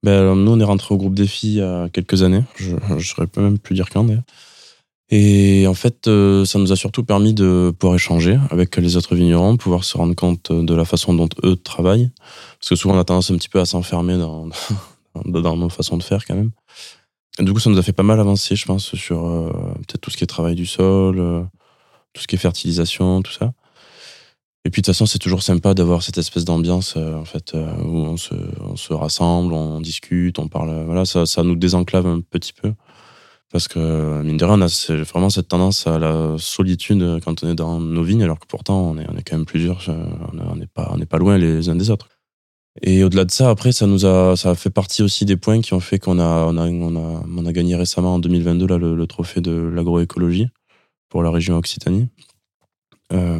Ben, 0.03 0.35
Nous 0.35 0.51
on 0.51 0.59
est 0.59 0.63
rentré 0.63 0.93
au 0.93 0.97
groupe 0.97 1.13
défi 1.13 1.47
il 1.47 1.55
y 1.55 1.61
a 1.61 1.89
quelques 1.89 2.23
années, 2.23 2.43
je 2.55 2.75
ne 2.89 2.99
saurais 2.99 3.27
même 3.37 3.59
plus 3.59 3.75
dire 3.75 3.89
quand 3.89 4.03
d'ailleurs. 4.03 4.23
Et 5.09 5.65
en 5.67 5.73
fait, 5.73 6.07
euh, 6.07 6.43
ça 6.43 6.59
nous 6.59 6.73
a 6.73 6.75
surtout 6.75 7.03
permis 7.03 7.33
de 7.33 7.73
pouvoir 7.77 7.95
échanger 7.95 8.37
avec 8.49 8.75
les 8.75 8.97
autres 8.97 9.15
vignerons, 9.15 9.55
pouvoir 9.55 9.85
se 9.85 9.95
rendre 9.97 10.15
compte 10.15 10.51
de 10.51 10.75
la 10.75 10.83
façon 10.83 11.13
dont 11.13 11.29
eux 11.45 11.55
travaillent. 11.55 12.11
Parce 12.59 12.69
que 12.69 12.75
souvent, 12.75 12.95
on 12.95 12.99
a 12.99 13.05
tendance 13.05 13.31
un 13.31 13.37
petit 13.37 13.47
peu 13.47 13.59
à 13.59 13.65
s'enfermer 13.65 14.17
dans, 14.17 14.49
dans 15.25 15.55
nos 15.55 15.69
façons 15.69 15.95
de 15.95 16.03
faire 16.03 16.25
quand 16.25 16.35
même. 16.35 16.51
Et 17.39 17.43
du 17.43 17.53
coup, 17.53 17.59
ça 17.59 17.69
nous 17.69 17.77
a 17.77 17.83
fait 17.83 17.93
pas 17.93 18.03
mal 18.03 18.19
avancer, 18.19 18.55
je 18.55 18.65
pense, 18.65 18.95
sur 18.95 19.27
euh, 19.27 19.49
peut-être 19.87 20.01
tout 20.01 20.09
ce 20.09 20.17
qui 20.17 20.23
est 20.25 20.27
travail 20.27 20.55
du 20.55 20.65
sol, 20.65 21.19
euh, 21.19 21.41
tout 22.11 22.21
ce 22.21 22.27
qui 22.27 22.35
est 22.35 22.39
fertilisation, 22.39 23.21
tout 23.21 23.31
ça. 23.31 23.53
Et 24.65 24.69
puis 24.69 24.81
de 24.81 24.85
toute 24.85 24.93
façon, 24.93 25.05
c'est 25.05 25.19
toujours 25.19 25.43
sympa 25.43 25.73
d'avoir 25.73 26.03
cette 26.03 26.17
espèce 26.17 26.43
d'ambiance 26.43 26.97
en 26.97 27.23
fait 27.23 27.53
où 27.53 27.99
on 27.99 28.17
se, 28.17 28.33
on 28.59 28.75
se, 28.75 28.91
rassemble, 28.91 29.53
on 29.53 29.79
discute, 29.79 30.39
on 30.39 30.49
parle. 30.49 30.83
Voilà, 30.83 31.05
ça, 31.05 31.25
ça 31.25 31.43
nous 31.43 31.55
désenclave 31.55 32.05
un 32.05 32.19
petit 32.19 32.51
peu. 32.51 32.73
Parce 33.51 33.69
que, 33.69 34.21
mine 34.23 34.35
de 34.35 34.43
rien, 34.43 34.59
on 34.59 34.61
a 34.61 35.03
vraiment 35.03 35.29
cette 35.29 35.47
tendance 35.47 35.87
à 35.87 35.97
la 35.97 36.35
solitude 36.37 37.19
quand 37.23 37.43
on 37.43 37.49
est 37.49 37.55
dans 37.55 37.79
nos 37.79 38.03
vignes, 38.03 38.23
alors 38.23 38.39
que 38.39 38.45
pourtant, 38.45 38.91
on 38.91 38.97
est, 38.97 39.23
quand 39.23 39.37
même 39.37 39.45
plusieurs, 39.45 39.87
on 39.89 40.55
n'est 40.55 41.05
pas, 41.05 41.17
loin 41.17 41.37
les 41.37 41.69
uns 41.69 41.75
des 41.75 41.89
autres. 41.89 42.09
Et 42.81 43.03
au-delà 43.03 43.25
de 43.25 43.31
ça, 43.31 43.49
après, 43.49 43.71
ça 43.71 43.87
nous 43.87 44.05
a, 44.05 44.35
ça 44.35 44.53
fait 44.53 44.69
partie 44.69 45.01
aussi 45.01 45.25
des 45.25 45.37
points 45.37 45.61
qui 45.61 45.73
ont 45.73 45.79
fait 45.79 45.97
qu'on 45.97 46.19
a, 46.19 46.45
on 46.45 46.57
a, 46.57 46.67
on 46.67 47.45
a, 47.45 47.51
gagné 47.53 47.75
récemment 47.75 48.15
en 48.15 48.19
2022 48.19 48.67
là, 48.67 48.77
le, 48.77 49.07
trophée 49.07 49.41
de 49.41 49.51
l'agroécologie 49.51 50.47
pour 51.09 51.23
la 51.23 51.31
région 51.31 51.57
Occitanie. 51.57 52.09
Euh, 53.13 53.39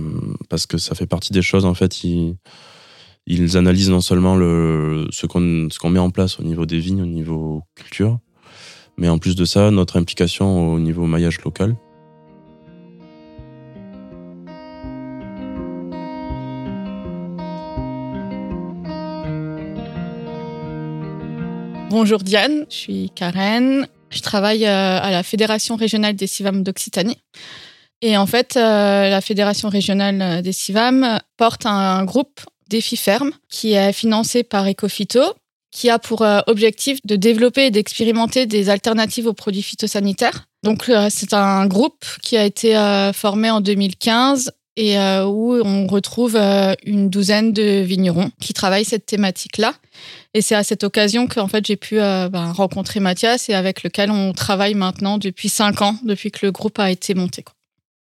parce 0.50 0.66
que 0.66 0.78
ça 0.78 0.96
fait 0.96 1.06
partie 1.06 1.34
des 1.34 1.42
choses, 1.42 1.66
en 1.66 1.74
fait, 1.74 2.04
ils, 2.04 3.58
analysent 3.58 3.90
non 3.90 4.02
seulement 4.02 4.36
ce 4.38 5.26
qu'on 5.28 5.90
met 5.90 6.00
en 6.00 6.10
place 6.10 6.40
au 6.40 6.44
niveau 6.44 6.66
des 6.66 6.80
vignes, 6.80 7.02
au 7.02 7.08
niveau 7.08 7.62
culture, 7.76 8.20
mais 8.98 9.10
en 9.10 9.20
plus 9.20 9.36
de 9.36 9.46
ça, 9.46 9.70
notre 9.72 9.98
implication 9.98 10.74
au 10.74 10.80
niveau 10.80 11.06
maillage 11.06 11.40
local. 11.42 11.76
Bonjour 21.90 22.20
Diane, 22.20 22.66
je 22.70 22.76
suis 22.76 23.12
Karen. 23.16 23.88
Je 24.10 24.22
travaille 24.22 24.66
euh, 24.66 25.00
à 25.00 25.12
la 25.12 25.24
Fédération 25.24 25.76
régionale 25.76 26.16
des 26.16 26.28
CIVAM 26.28 26.64
d'Occitanie. 26.64 27.18
Et 28.02 28.18
en 28.18 28.26
fait, 28.26 28.56
euh, 28.56 29.10
la 29.10 29.22
Fédération 29.22 29.70
régionale 29.70 30.42
des 30.42 30.52
CIVAM 30.52 31.20
porte 31.38 31.66
un 31.66 32.04
groupe 32.06 32.42
Défi 32.70 32.98
Ferme 32.98 33.32
qui 33.50 33.74
est 33.74 33.94
financé 33.94 34.44
par 34.44 34.68
Ecofito 34.68 35.22
qui 35.72 35.90
a 35.90 36.00
pour 36.00 36.22
euh, 36.22 36.40
objectif 36.48 37.00
de 37.06 37.16
développer 37.16 37.68
et 37.68 37.72
d'expérimenter 37.72 38.46
des 38.46 38.70
alternatives 38.70 39.28
aux 39.28 39.34
produits 39.34 39.62
phytosanitaires. 39.62 40.48
Donc 40.64 40.90
euh, 40.90 41.08
c'est 41.10 41.34
un 41.34 41.68
groupe 41.68 42.06
qui 42.22 42.38
a 42.38 42.46
été 42.46 42.78
euh, 42.78 43.14
formé 43.14 43.50
en 43.50 43.62
2015 43.62 44.52
et 44.80 44.96
où 45.00 45.56
on 45.56 45.88
retrouve 45.88 46.38
une 46.86 47.10
douzaine 47.10 47.52
de 47.52 47.82
vignerons 47.82 48.30
qui 48.40 48.54
travaillent 48.54 48.86
cette 48.86 49.08
thématique-là. 49.08 49.74
Et 50.36 50.44
c'est 50.44 50.54
à 50.54 50.64
cette 50.64 50.84
occasion 50.84 51.26
que 51.26 51.44
fait 51.48 51.66
j'ai 51.66 51.78
pu 51.78 51.96
ben, 51.96 52.52
rencontrer 52.52 53.00
Mathias 53.00 53.50
et 53.50 53.56
avec 53.56 53.82
lequel 53.82 54.12
on 54.12 54.34
travaille 54.34 54.76
maintenant 54.76 55.18
depuis 55.18 55.50
cinq 55.50 55.82
ans, 55.82 55.96
depuis 56.04 56.30
que 56.30 56.46
le 56.46 56.52
groupe 56.52 56.78
a 56.78 56.92
été 56.92 57.16
monté. 57.16 57.44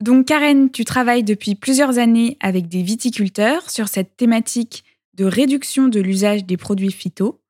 Donc 0.03 0.27
Karen, 0.27 0.71
tu 0.71 0.85
travailles 0.85 1.25
depuis 1.25 1.55
plusieurs 1.55 1.97
années 1.97 2.37
avec 2.41 2.69
des 2.69 2.83
viticulteurs 2.83 3.71
sur 3.71 3.89
cette 3.89 4.15
thématique 4.19 4.85
de 5.15 5.25
réduction 5.25 5.89
de 5.89 6.01
l'usage 6.01 6.45
des 6.45 6.59
produits 6.59 6.93
phyto. 6.93 7.41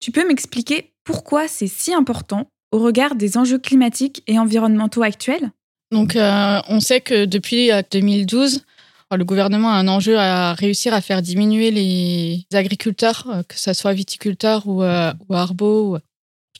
Tu 0.00 0.12
peux 0.12 0.26
m'expliquer 0.26 0.92
pourquoi 1.04 1.46
c'est 1.46 1.66
si 1.66 1.92
important 1.92 2.48
au 2.72 2.78
regard 2.78 3.14
des 3.14 3.36
enjeux 3.36 3.58
climatiques 3.58 4.22
et 4.26 4.38
environnementaux 4.38 5.02
actuels? 5.02 5.50
Donc, 5.92 6.16
euh, 6.16 6.60
on 6.68 6.80
sait 6.80 7.00
que 7.00 7.26
depuis 7.26 7.70
2012, 7.90 8.64
euh, 9.12 9.16
le 9.16 9.24
gouvernement 9.24 9.70
a 9.70 9.74
un 9.74 9.88
enjeu 9.88 10.16
à 10.18 10.54
réussir 10.54 10.94
à 10.94 11.00
faire 11.00 11.20
diminuer 11.20 11.70
les 11.70 12.46
agriculteurs, 12.54 13.26
euh, 13.28 13.42
que 13.42 13.58
ce 13.58 13.72
soit 13.74 13.92
viticulteurs 13.92 14.66
ou, 14.66 14.82
ou 14.82 15.34
arbo 15.34 15.96
ou 15.96 15.98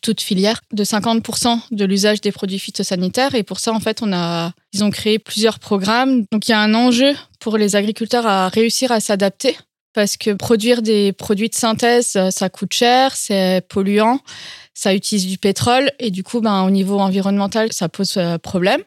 toute 0.03 0.21
filière, 0.21 0.61
de 0.73 0.83
50% 0.83 1.61
de 1.71 1.85
l'usage 1.85 2.21
des 2.21 2.33
produits 2.33 2.59
phytosanitaires. 2.59 3.35
Et 3.35 3.43
pour 3.43 3.61
ça, 3.61 3.73
en 3.73 3.81
fait, 3.81 4.03
on 4.03 4.13
a, 4.13 4.53
ils 4.73 4.83
ont 4.83 4.91
créé 4.91 5.19
plusieurs 5.19 5.59
programmes. 5.59 6.25
Donc, 6.33 6.49
il 6.49 6.53
y 6.53 6.55
a 6.55 6.61
un 6.61 6.75
enjeu 6.75 7.15
pour 7.39 7.57
les 7.57 7.77
agriculteurs 7.77 8.27
à 8.27 8.49
réussir 8.49 8.93
à 8.93 9.01
s'adapter 9.01 9.57
parce 9.93 10.17
que 10.17 10.31
produire 10.33 10.83
des 10.83 11.13
produits 11.13 11.49
de 11.49 11.55
synthèse, 11.55 12.15
euh, 12.17 12.31
ça 12.31 12.49
coûte 12.49 12.73
cher, 12.73 13.15
c'est 13.17 13.63
polluant, 13.69 14.21
ça 14.75 14.95
utilise 14.95 15.27
du 15.27 15.39
pétrole 15.39 15.91
et 15.99 16.11
du 16.11 16.23
coup, 16.23 16.41
ben, 16.41 16.63
au 16.63 16.71
niveau 16.71 16.99
environnemental, 16.99 17.73
ça 17.73 17.89
pose 17.89 18.17
euh, 18.17 18.39
problème. 18.39 18.83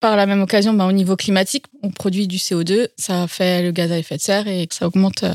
Par 0.00 0.16
la 0.16 0.26
même 0.26 0.42
occasion, 0.42 0.72
ben, 0.72 0.86
au 0.86 0.92
niveau 0.92 1.16
climatique, 1.16 1.66
on 1.82 1.90
produit 1.90 2.26
du 2.26 2.38
CO2, 2.38 2.88
ça 2.96 3.28
fait 3.28 3.62
le 3.62 3.70
gaz 3.70 3.92
à 3.92 3.98
effet 3.98 4.16
de 4.16 4.22
serre 4.22 4.48
et 4.48 4.66
ça 4.70 4.86
augmente 4.86 5.24
euh, 5.24 5.34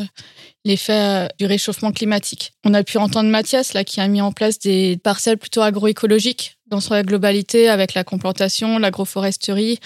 l'effet 0.66 1.30
du 1.38 1.46
réchauffement 1.46 1.92
climatique. 1.92 2.54
On 2.66 2.74
a 2.74 2.84
pu 2.84 2.98
entendre 2.98 3.30
Mathias 3.30 3.74
là 3.74 3.84
qui 3.84 4.02
a 4.02 4.08
mis 4.08 4.22
en 4.22 4.32
place 4.32 4.60
des 4.60 4.98
parcelles 4.98 5.38
plutôt 5.38 5.62
agroécologiques 5.62 6.58
dans 6.68 6.80
sa 6.80 7.04
globalité 7.04 7.70
avec 7.70 7.94
la 7.94 8.04
complantation, 8.04 8.80
l'agroforesterie, 8.80 9.80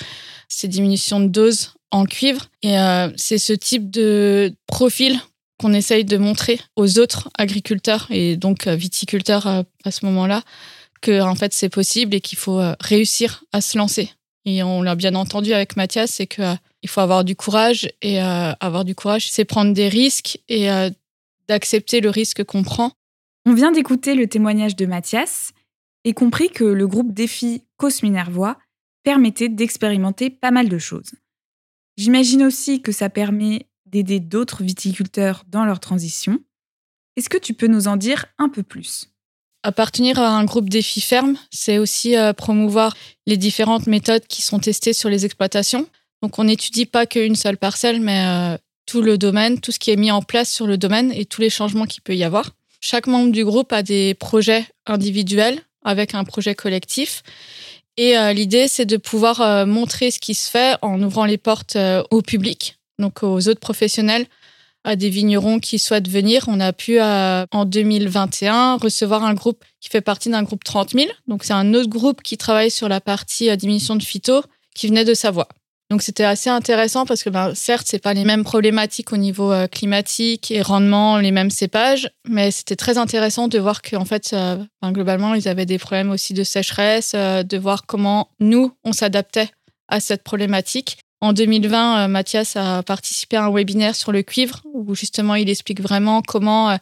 ces 0.48 0.68
diminutions 0.68 1.20
de 1.20 1.28
doses 1.28 1.74
en 1.92 2.06
cuivre. 2.06 2.48
Et 2.62 2.78
euh, 2.78 3.10
c'est 3.16 3.38
ce 3.38 3.54
type 3.54 3.92
de 3.92 4.54
profil 4.68 5.20
qu'on 5.60 5.74
essaye 5.74 6.06
de 6.06 6.18
montrer 6.18 6.60
aux 6.76 7.00
autres 7.00 7.30
agriculteurs 7.38 8.08
et 8.10 8.38
donc 8.38 8.68
euh, 8.68 8.76
viticulteurs 8.76 9.48
euh, 9.48 9.64
à 9.84 9.92
ce 9.92 10.06
moment-là 10.06 10.42
que 11.02 11.22
en 11.22 11.36
fait 11.36 11.54
c'est 11.54 11.70
possible 11.70 12.16
et 12.16 12.22
qu'il 12.22 12.38
faut 12.38 12.62
réussir 12.82 13.44
à 13.54 13.62
se 13.62 13.78
lancer. 13.78 14.12
On 14.64 14.82
l'a 14.82 14.96
bien 14.96 15.16
entendu 15.16 15.54
avec 15.54 15.76
Mathias, 15.76 16.12
c'est 16.12 16.28
que 16.28 16.56
il 16.82 16.90
faut 16.90 17.02
avoir 17.02 17.24
du 17.24 17.36
courage 17.36 17.90
et 18.02 18.20
avoir 18.20 18.86
du 18.86 18.96
courage, 18.96 19.30
c'est 19.30 19.46
prendre 19.46 19.74
des 19.74 19.90
risques 19.90 20.40
et 20.48 20.70
d'accepter 21.48 22.00
le 22.00 22.10
risque 22.10 22.44
qu'on 22.44 22.64
prend. 22.64 22.94
On 23.46 23.54
vient 23.54 23.72
d'écouter 23.72 24.16
le 24.16 24.28
témoignage 24.28 24.76
de 24.76 24.86
Mathias 24.86 25.52
et 26.06 26.14
compris 26.14 26.50
que 26.50 26.64
le 26.64 26.88
groupe 26.88 27.14
Défi 27.14 27.64
Cosminervois 27.78 28.58
permettait 29.04 29.50
d'expérimenter 29.50 30.30
pas 30.30 30.52
mal 30.52 30.70
de 30.70 30.78
choses. 30.78 31.12
J'imagine 31.98 32.44
aussi 32.44 32.82
que 32.82 32.92
ça 32.92 33.10
permet 33.10 33.68
d'aider 33.86 34.20
d'autres 34.20 34.64
viticulteurs 34.64 35.44
dans 35.48 35.66
leur 35.66 35.80
transition. 35.80 36.40
Est-ce 37.18 37.30
que 37.30 37.38
tu 37.38 37.54
peux 37.54 37.68
nous 37.68 37.88
en 37.88 37.98
dire 37.98 38.26
un 38.38 38.48
peu 38.48 38.64
plus? 38.64 39.10
Appartenir 39.62 40.20
à 40.20 40.30
un 40.30 40.46
groupe 40.46 40.70
défi 40.70 41.02
ferme, 41.02 41.36
c'est 41.52 41.80
aussi 41.80 42.16
euh, 42.16 42.32
promouvoir 42.32 42.96
les 43.28 43.36
différentes 43.36 43.88
méthodes 43.88 44.26
qui 44.26 44.42
sont 44.42 44.60
testées 44.60 44.94
sur 44.94 45.10
les 45.10 45.26
exploitations. 45.26 45.86
Donc 46.22 46.40
on 46.40 46.46
n'étudie 46.46 46.86
pas 46.86 47.06
qu'une 47.06 47.36
seule 47.36 47.58
parcelle, 47.58 48.00
mais 48.00 48.26
euh, 48.26 48.58
tout 48.86 49.02
le 49.02 49.18
domaine, 49.18 49.60
tout 49.60 49.74
ce 49.74 49.80
qui 49.80 49.92
est 49.92 49.98
mis 49.98 50.12
en 50.12 50.22
place 50.22 50.50
sur 50.50 50.66
le 50.66 50.78
domaine 50.78 51.12
et 51.12 51.26
tous 51.26 51.42
les 51.42 51.50
changements 51.50 51.86
qu'il 51.86 52.02
peut 52.02 52.16
y 52.16 52.24
avoir. 52.24 52.52
Chaque 52.80 53.08
membre 53.08 53.34
du 53.34 53.44
groupe 53.44 53.74
a 53.74 53.84
des 53.84 54.14
projets 54.14 54.66
individuels 54.86 55.60
avec 55.84 56.16
un 56.16 56.24
projet 56.24 56.56
collectif. 56.56 57.22
Et 57.98 58.18
euh, 58.18 58.32
l'idée, 58.32 58.70
c'est 58.70 58.86
de 58.86 58.96
pouvoir 58.96 59.68
montrer 59.68 60.10
ce 60.10 60.20
qui 60.20 60.36
se 60.36 60.50
fait 60.50 60.78
en 60.82 61.04
ouvrant 61.04 61.26
les 61.26 61.38
portes 61.38 61.78
au 62.12 62.22
public, 62.22 62.80
donc 62.98 63.24
aux 63.24 63.50
autres 63.50 63.60
professionnels, 63.60 64.26
à 64.90 64.96
des 64.96 65.10
vignerons 65.10 65.60
qui 65.60 65.80
souhaitent 65.80 66.10
venir. 66.10 66.46
On 66.48 66.60
a 66.60 66.74
pu, 66.74 67.00
en 67.00 67.66
2021, 67.66 68.78
recevoir 68.78 69.24
un 69.24 69.34
groupe 69.34 69.64
qui 69.80 69.90
fait 69.90 70.02
partie 70.02 70.30
d'un 70.30 70.44
groupe 70.44 70.64
30 70.64 70.92
000. 70.92 71.08
Donc, 71.28 71.44
c'est 71.44 71.54
un 71.54 71.74
autre 71.74 71.90
groupe 71.90 72.22
qui 72.22 72.38
travaille 72.38 72.72
sur 72.72 72.90
la 72.90 73.00
partie 73.00 73.56
diminution 73.56 73.96
de 73.96 74.04
phyto 74.04 74.42
qui 74.76 74.88
venait 74.88 75.06
de 75.06 75.14
Savoie. 75.14 75.48
Donc 75.90 76.04
c'était 76.04 76.24
assez 76.24 76.52
intéressant 76.52 77.06
parce 77.06 77.24
que 77.24 77.32
ben, 77.32 77.56
certes, 77.56 77.88
c'est 77.90 78.00
pas 78.00 78.14
les 78.14 78.24
mêmes 78.24 78.44
problématiques 78.44 79.12
au 79.12 79.18
niveau 79.18 79.52
euh, 79.52 79.66
climatique 79.66 80.52
et 80.52 80.62
rendement, 80.62 81.18
les 81.18 81.32
mêmes 81.32 81.50
cépages, 81.50 82.12
mais 82.28 82.52
c'était 82.52 82.76
très 82.76 83.00
intéressant 83.00 83.48
de 83.48 83.58
voir 83.58 83.82
qu'en 83.82 84.06
fait, 84.06 84.30
euh, 84.34 84.64
ben, 84.84 84.92
globalement, 84.92 85.34
ils 85.34 85.48
avaient 85.48 85.66
des 85.66 85.80
problèmes 85.80 86.12
aussi 86.12 86.36
de 86.36 86.44
sécheresse, 86.44 87.14
euh, 87.16 87.42
de 87.42 87.58
voir 87.58 87.88
comment 87.88 88.30
nous, 88.40 88.72
on 88.84 88.94
s'adaptait 88.94 89.50
à 89.88 90.00
cette 90.00 90.24
problématique. 90.24 91.00
En 91.22 91.34
2020, 91.34 92.08
Mathias 92.08 92.56
a 92.56 92.82
participé 92.84 93.36
à 93.36 93.46
un 93.46 93.52
webinaire 93.52 93.96
sur 93.96 94.12
le 94.12 94.24
cuivre 94.24 94.62
où 94.74 94.96
justement 94.96 95.36
il 95.36 95.50
explique 95.50 95.82
vraiment 95.82 96.22
comment 96.22 96.78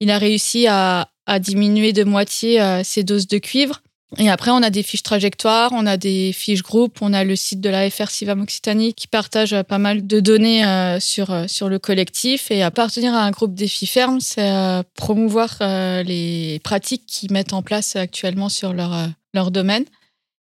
il 0.00 0.10
a 0.10 0.18
réussi 0.18 0.66
à, 0.66 1.10
à 1.26 1.38
diminuer 1.38 1.92
de 1.92 2.04
moitié 2.04 2.82
ses 2.82 3.04
doses 3.04 3.26
de 3.26 3.38
cuivre 3.38 3.82
et 4.18 4.30
après, 4.30 4.50
on 4.50 4.62
a 4.62 4.70
des 4.70 4.82
fiches 4.82 5.02
trajectoires, 5.02 5.70
on 5.72 5.86
a 5.86 5.96
des 5.96 6.32
fiches 6.32 6.62
groupes, 6.62 6.98
on 7.00 7.12
a 7.12 7.24
le 7.24 7.36
site 7.36 7.60
de 7.60 7.68
la 7.68 7.88
FR 7.90 8.10
Civam 8.10 8.40
Occitanie 8.42 8.94
qui 8.94 9.08
partage 9.08 9.52
euh, 9.52 9.62
pas 9.62 9.78
mal 9.78 10.06
de 10.06 10.20
données 10.20 10.64
euh, 10.64 11.00
sur, 11.00 11.30
euh, 11.32 11.46
sur 11.48 11.68
le 11.68 11.78
collectif. 11.78 12.50
Et 12.50 12.62
appartenir 12.62 13.14
à 13.14 13.24
un 13.24 13.30
groupe 13.30 13.54
défi 13.54 13.86
ferme, 13.86 14.20
c'est 14.20 14.52
promouvoir 14.94 15.58
les 15.60 16.60
pratiques 16.62 17.06
qu'ils 17.06 17.32
mettent 17.32 17.52
en 17.52 17.62
place 17.62 17.96
actuellement 17.96 18.48
sur 18.48 18.72
leur, 18.72 19.08
leur 19.32 19.50
domaine. 19.50 19.84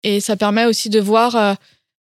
Et 0.02 0.20
ça 0.20 0.36
permet 0.36 0.64
aussi 0.64 0.88
de 0.88 1.00
voir 1.00 1.56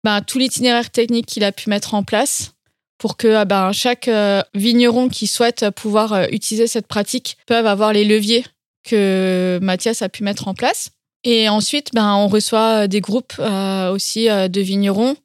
ben, 0.05 0.21
tout 0.23 0.39
l'itinéraire 0.39 0.91
technique 0.91 1.27
qu'il 1.27 1.45
a 1.45 1.53
pu 1.53 1.71
mettre 1.71 1.95
en 1.95 2.03
place 2.03 2.53
pour 2.99 3.17
que 3.17 3.45
ben, 3.45 3.73
chaque 3.73 4.11
vigneron 4.55 5.09
qui 5.09 5.27
souhaite 5.27 5.71
pouvoir 5.71 6.25
utiliser 6.33 6.67
cette 6.67 6.89
pratique 6.89 7.37
peuvent 7.47 7.67
avoir 7.67 7.93
les 7.93 8.05
leviers 8.05 8.45
que 8.85 9.59
Mathias 9.63 10.03
a 10.03 10.09
pu 10.09 10.25
mettre 10.25 10.49
en 10.49 10.55
place. 10.55 10.91
Et 11.25 11.49
ensuite, 11.49 11.91
ben, 11.95 12.15
on 12.15 12.29
reçoit 12.29 12.87
des 12.87 13.01
groupes 13.01 13.35
euh, 13.39 13.93
aussi 13.93 14.31
euh, 14.31 14.49
de 14.49 14.61
vignerons. 14.61 15.17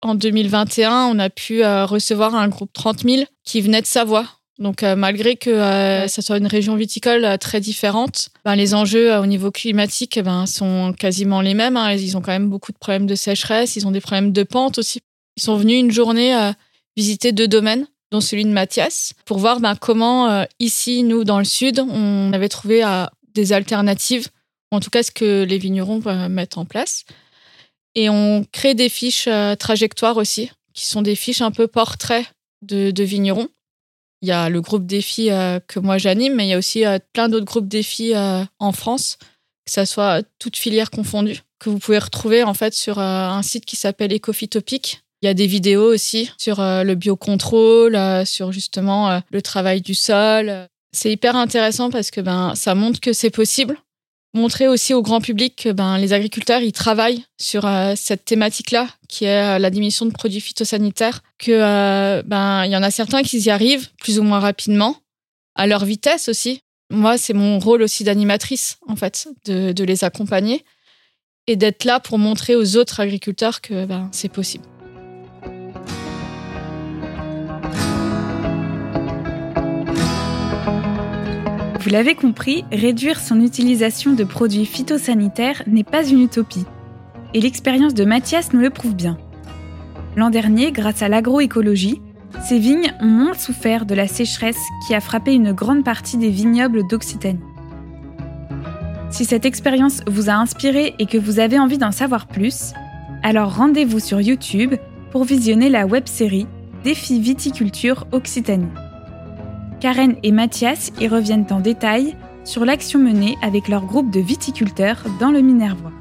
En 0.00 0.14
2021, 0.14 1.06
on 1.06 1.18
a 1.18 1.30
pu 1.30 1.64
euh, 1.64 1.86
recevoir 1.86 2.34
un 2.34 2.48
groupe 2.48 2.72
30 2.72 3.02
000 3.02 3.24
qui 3.44 3.60
venait 3.60 3.80
de 3.80 3.86
Savoie. 3.86 4.26
Donc, 4.58 4.82
malgré 4.82 5.34
que 5.36 6.06
ça 6.06 6.22
soit 6.22 6.38
une 6.38 6.46
région 6.46 6.76
viticole 6.76 7.38
très 7.38 7.60
différente, 7.60 8.28
ben, 8.44 8.54
les 8.54 8.72
enjeux 8.72 9.16
au 9.18 9.26
niveau 9.26 9.50
climatique 9.50 10.20
ben, 10.22 10.46
sont 10.46 10.94
quasiment 10.96 11.40
les 11.40 11.54
mêmes. 11.54 11.76
Hein. 11.76 11.94
Ils 11.94 12.16
ont 12.16 12.20
quand 12.20 12.30
même 12.30 12.48
beaucoup 12.48 12.70
de 12.70 12.78
problèmes 12.78 13.06
de 13.06 13.16
sécheresse, 13.16 13.74
ils 13.74 13.84
ont 13.84 13.90
des 13.90 14.00
problèmes 14.00 14.30
de 14.30 14.42
pente 14.44 14.78
aussi. 14.78 15.00
Ils 15.36 15.42
sont 15.42 15.56
venus 15.56 15.80
une 15.80 15.90
journée 15.90 16.52
visiter 16.96 17.32
deux 17.32 17.48
domaines 17.48 17.88
dont 18.12 18.20
celui 18.20 18.44
de 18.44 18.50
Mathias, 18.50 19.12
pour 19.24 19.38
voir 19.38 19.58
ben, 19.58 19.74
comment 19.74 20.46
ici, 20.60 21.02
nous, 21.02 21.24
dans 21.24 21.38
le 21.38 21.44
sud, 21.44 21.80
on 21.80 22.32
avait 22.32 22.48
trouvé 22.48 22.84
des 23.34 23.52
alternatives 23.52 24.28
en 24.74 24.80
tout 24.80 24.90
cas 24.90 25.02
ce 25.02 25.10
que 25.10 25.44
les 25.44 25.58
vignerons 25.58 26.00
mettre 26.28 26.58
en 26.58 26.64
place. 26.64 27.04
Et 27.94 28.08
on 28.08 28.44
crée 28.50 28.74
des 28.74 28.88
fiches 28.88 29.28
euh, 29.28 29.54
trajectoires 29.54 30.16
aussi, 30.16 30.50
qui 30.72 30.86
sont 30.86 31.02
des 31.02 31.14
fiches 31.14 31.42
un 31.42 31.52
peu 31.52 31.68
portraits 31.68 32.26
de, 32.62 33.02
vignerons. 33.02 33.48
Il 34.24 34.28
y 34.28 34.32
a 34.32 34.48
le 34.48 34.62
groupe 34.62 34.86
défi 34.86 35.30
euh, 35.30 35.60
que 35.68 35.78
moi 35.78 35.98
j'anime, 35.98 36.36
mais 36.36 36.46
il 36.46 36.48
y 36.48 36.54
a 36.54 36.56
aussi 36.56 36.86
euh, 36.86 36.98
plein 37.12 37.28
d'autres 37.28 37.44
groupes 37.44 37.68
défis 37.68 38.14
en 38.16 38.72
France, 38.72 39.18
que 39.66 39.72
ce 39.72 39.84
soit 39.84 40.22
toutes 40.38 40.56
filières 40.56 40.90
confondues, 40.90 41.42
que 41.58 41.68
vous 41.68 41.78
pouvez 41.78 41.98
retrouver 41.98 42.42
en 42.42 42.54
fait 42.54 42.72
sur 42.72 42.98
un 42.98 43.42
site 43.42 43.66
qui 43.66 43.76
s'appelle 43.76 44.14
Ecophytopic. 44.14 45.04
Il 45.20 45.26
y 45.26 45.28
a 45.28 45.34
des 45.34 45.46
vidéos 45.46 45.92
aussi 45.92 46.30
sur 46.38 46.56
le 46.60 46.94
biocontrôle, 46.94 47.98
sur 48.24 48.50
justement 48.50 49.20
le 49.30 49.42
travail 49.42 49.82
du 49.82 49.94
sol. 49.94 50.68
C'est 50.92 51.12
hyper 51.12 51.36
intéressant 51.36 51.90
parce 51.90 52.10
que 52.10 52.22
ben, 52.22 52.54
ça 52.54 52.74
montre 52.74 53.00
que 53.00 53.12
c'est 53.12 53.30
possible 53.30 53.76
montrer 54.34 54.68
aussi 54.68 54.92
au 54.92 55.02
grand 55.02 55.20
public 55.20 55.56
que 55.56 55.70
ben, 55.70 55.96
les 55.96 56.12
agriculteurs 56.12 56.60
ils 56.60 56.72
travaillent 56.72 57.24
sur 57.38 57.66
euh, 57.66 57.94
cette 57.96 58.24
thématique-là, 58.24 58.88
qui 59.08 59.24
est 59.24 59.56
euh, 59.56 59.58
la 59.58 59.70
diminution 59.70 60.06
de 60.06 60.10
produits 60.10 60.40
phytosanitaires, 60.40 61.22
que 61.38 61.52
euh, 61.52 62.22
ben 62.26 62.66
y 62.66 62.76
en 62.76 62.82
a 62.82 62.90
certains 62.90 63.22
qui 63.22 63.38
y 63.38 63.50
arrivent 63.50 63.88
plus 64.00 64.18
ou 64.18 64.22
moins 64.22 64.40
rapidement, 64.40 64.96
à 65.54 65.66
leur 65.66 65.84
vitesse 65.84 66.28
aussi. 66.28 66.60
Moi, 66.90 67.16
c'est 67.16 67.32
mon 67.32 67.58
rôle 67.58 67.82
aussi 67.82 68.04
d'animatrice 68.04 68.78
en 68.88 68.96
fait, 68.96 69.28
de, 69.46 69.72
de, 69.72 69.84
les 69.84 70.04
accompagner 70.04 70.64
et 71.46 71.56
d'être 71.56 71.84
là 71.84 72.00
pour 72.00 72.18
montrer 72.18 72.56
aux 72.56 72.76
autres 72.76 73.00
agriculteurs 73.00 73.60
que 73.60 73.86
ben, 73.86 74.08
c'est 74.12 74.28
possible. 74.28 74.64
Vous 81.84 81.90
l'avez 81.90 82.14
compris, 82.14 82.64
réduire 82.72 83.20
son 83.20 83.42
utilisation 83.42 84.14
de 84.14 84.24
produits 84.24 84.64
phytosanitaires 84.64 85.62
n'est 85.66 85.84
pas 85.84 86.02
une 86.02 86.22
utopie. 86.22 86.64
Et 87.34 87.42
l'expérience 87.42 87.92
de 87.92 88.06
Mathias 88.06 88.54
nous 88.54 88.60
le 88.60 88.70
prouve 88.70 88.94
bien. 88.94 89.18
L'an 90.16 90.30
dernier, 90.30 90.72
grâce 90.72 91.02
à 91.02 91.10
l'agroécologie, 91.10 92.00
ces 92.42 92.58
vignes 92.58 92.94
ont 93.02 93.06
moins 93.06 93.34
souffert 93.34 93.84
de 93.84 93.94
la 93.94 94.08
sécheresse 94.08 94.62
qui 94.86 94.94
a 94.94 95.00
frappé 95.02 95.34
une 95.34 95.52
grande 95.52 95.84
partie 95.84 96.16
des 96.16 96.30
vignobles 96.30 96.86
d'Occitanie. 96.88 97.40
Si 99.10 99.26
cette 99.26 99.44
expérience 99.44 100.00
vous 100.06 100.30
a 100.30 100.34
inspiré 100.34 100.94
et 100.98 101.04
que 101.04 101.18
vous 101.18 101.38
avez 101.38 101.58
envie 101.58 101.76
d'en 101.76 101.92
savoir 101.92 102.28
plus, 102.28 102.72
alors 103.22 103.56
rendez-vous 103.56 104.00
sur 104.00 104.22
YouTube 104.22 104.74
pour 105.10 105.24
visionner 105.24 105.68
la 105.68 105.84
web-série 105.84 106.46
Défi 106.82 107.20
viticulture 107.20 108.06
Occitanie. 108.10 108.72
Karen 109.84 110.14
et 110.22 110.32
Mathias 110.32 110.92
y 110.98 111.08
reviennent 111.08 111.44
en 111.50 111.60
détail 111.60 112.16
sur 112.44 112.64
l'action 112.64 112.98
menée 112.98 113.36
avec 113.42 113.68
leur 113.68 113.84
groupe 113.84 114.10
de 114.10 114.18
viticulteurs 114.18 115.04
dans 115.20 115.30
le 115.30 115.42
Minervois. 115.42 115.92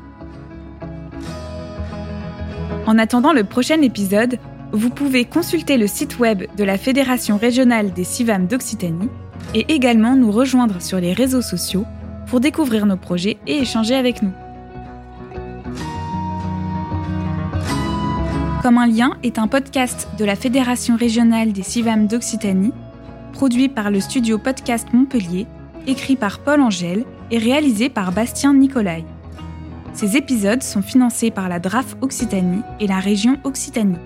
En 2.85 2.97
attendant 2.97 3.33
le 3.33 3.43
prochain 3.43 3.81
épisode, 3.81 4.39
vous 4.71 4.89
pouvez 4.89 5.25
consulter 5.25 5.75
le 5.75 5.87
site 5.87 6.17
web 6.17 6.45
de 6.55 6.63
la 6.63 6.77
Fédération 6.77 7.35
régionale 7.35 7.91
des 7.91 8.05
CIVAM 8.05 8.47
d'Occitanie 8.47 9.09
et 9.53 9.65
également 9.67 10.15
nous 10.15 10.31
rejoindre 10.31 10.81
sur 10.81 11.01
les 11.01 11.11
réseaux 11.11 11.41
sociaux 11.41 11.83
pour 12.27 12.39
découvrir 12.39 12.85
nos 12.85 12.95
projets 12.95 13.35
et 13.47 13.57
échanger 13.57 13.95
avec 13.95 14.21
nous. 14.21 14.31
Comme 18.61 18.77
un 18.77 18.87
lien 18.87 19.17
est 19.23 19.37
un 19.37 19.49
podcast 19.49 20.07
de 20.17 20.23
la 20.23 20.37
Fédération 20.37 20.95
régionale 20.95 21.51
des 21.51 21.63
CIVAM 21.63 22.07
d'Occitanie 22.07 22.71
produit 23.43 23.67
par 23.67 23.91
le 23.91 23.99
studio 23.99 24.37
Podcast 24.37 24.87
Montpellier, 24.93 25.47
écrit 25.85 26.15
par 26.15 26.39
Paul 26.39 26.61
Angèle 26.61 27.03
et 27.29 27.37
réalisé 27.37 27.89
par 27.89 28.13
Bastien 28.13 28.53
Nicolai. 28.53 29.03
Ces 29.93 30.15
épisodes 30.15 30.63
sont 30.63 30.81
financés 30.81 31.29
par 31.29 31.49
la 31.49 31.59
DRAF 31.59 31.97
Occitanie 31.99 32.61
et 32.79 32.87
la 32.87 32.99
région 32.99 33.37
Occitanie. 33.43 33.97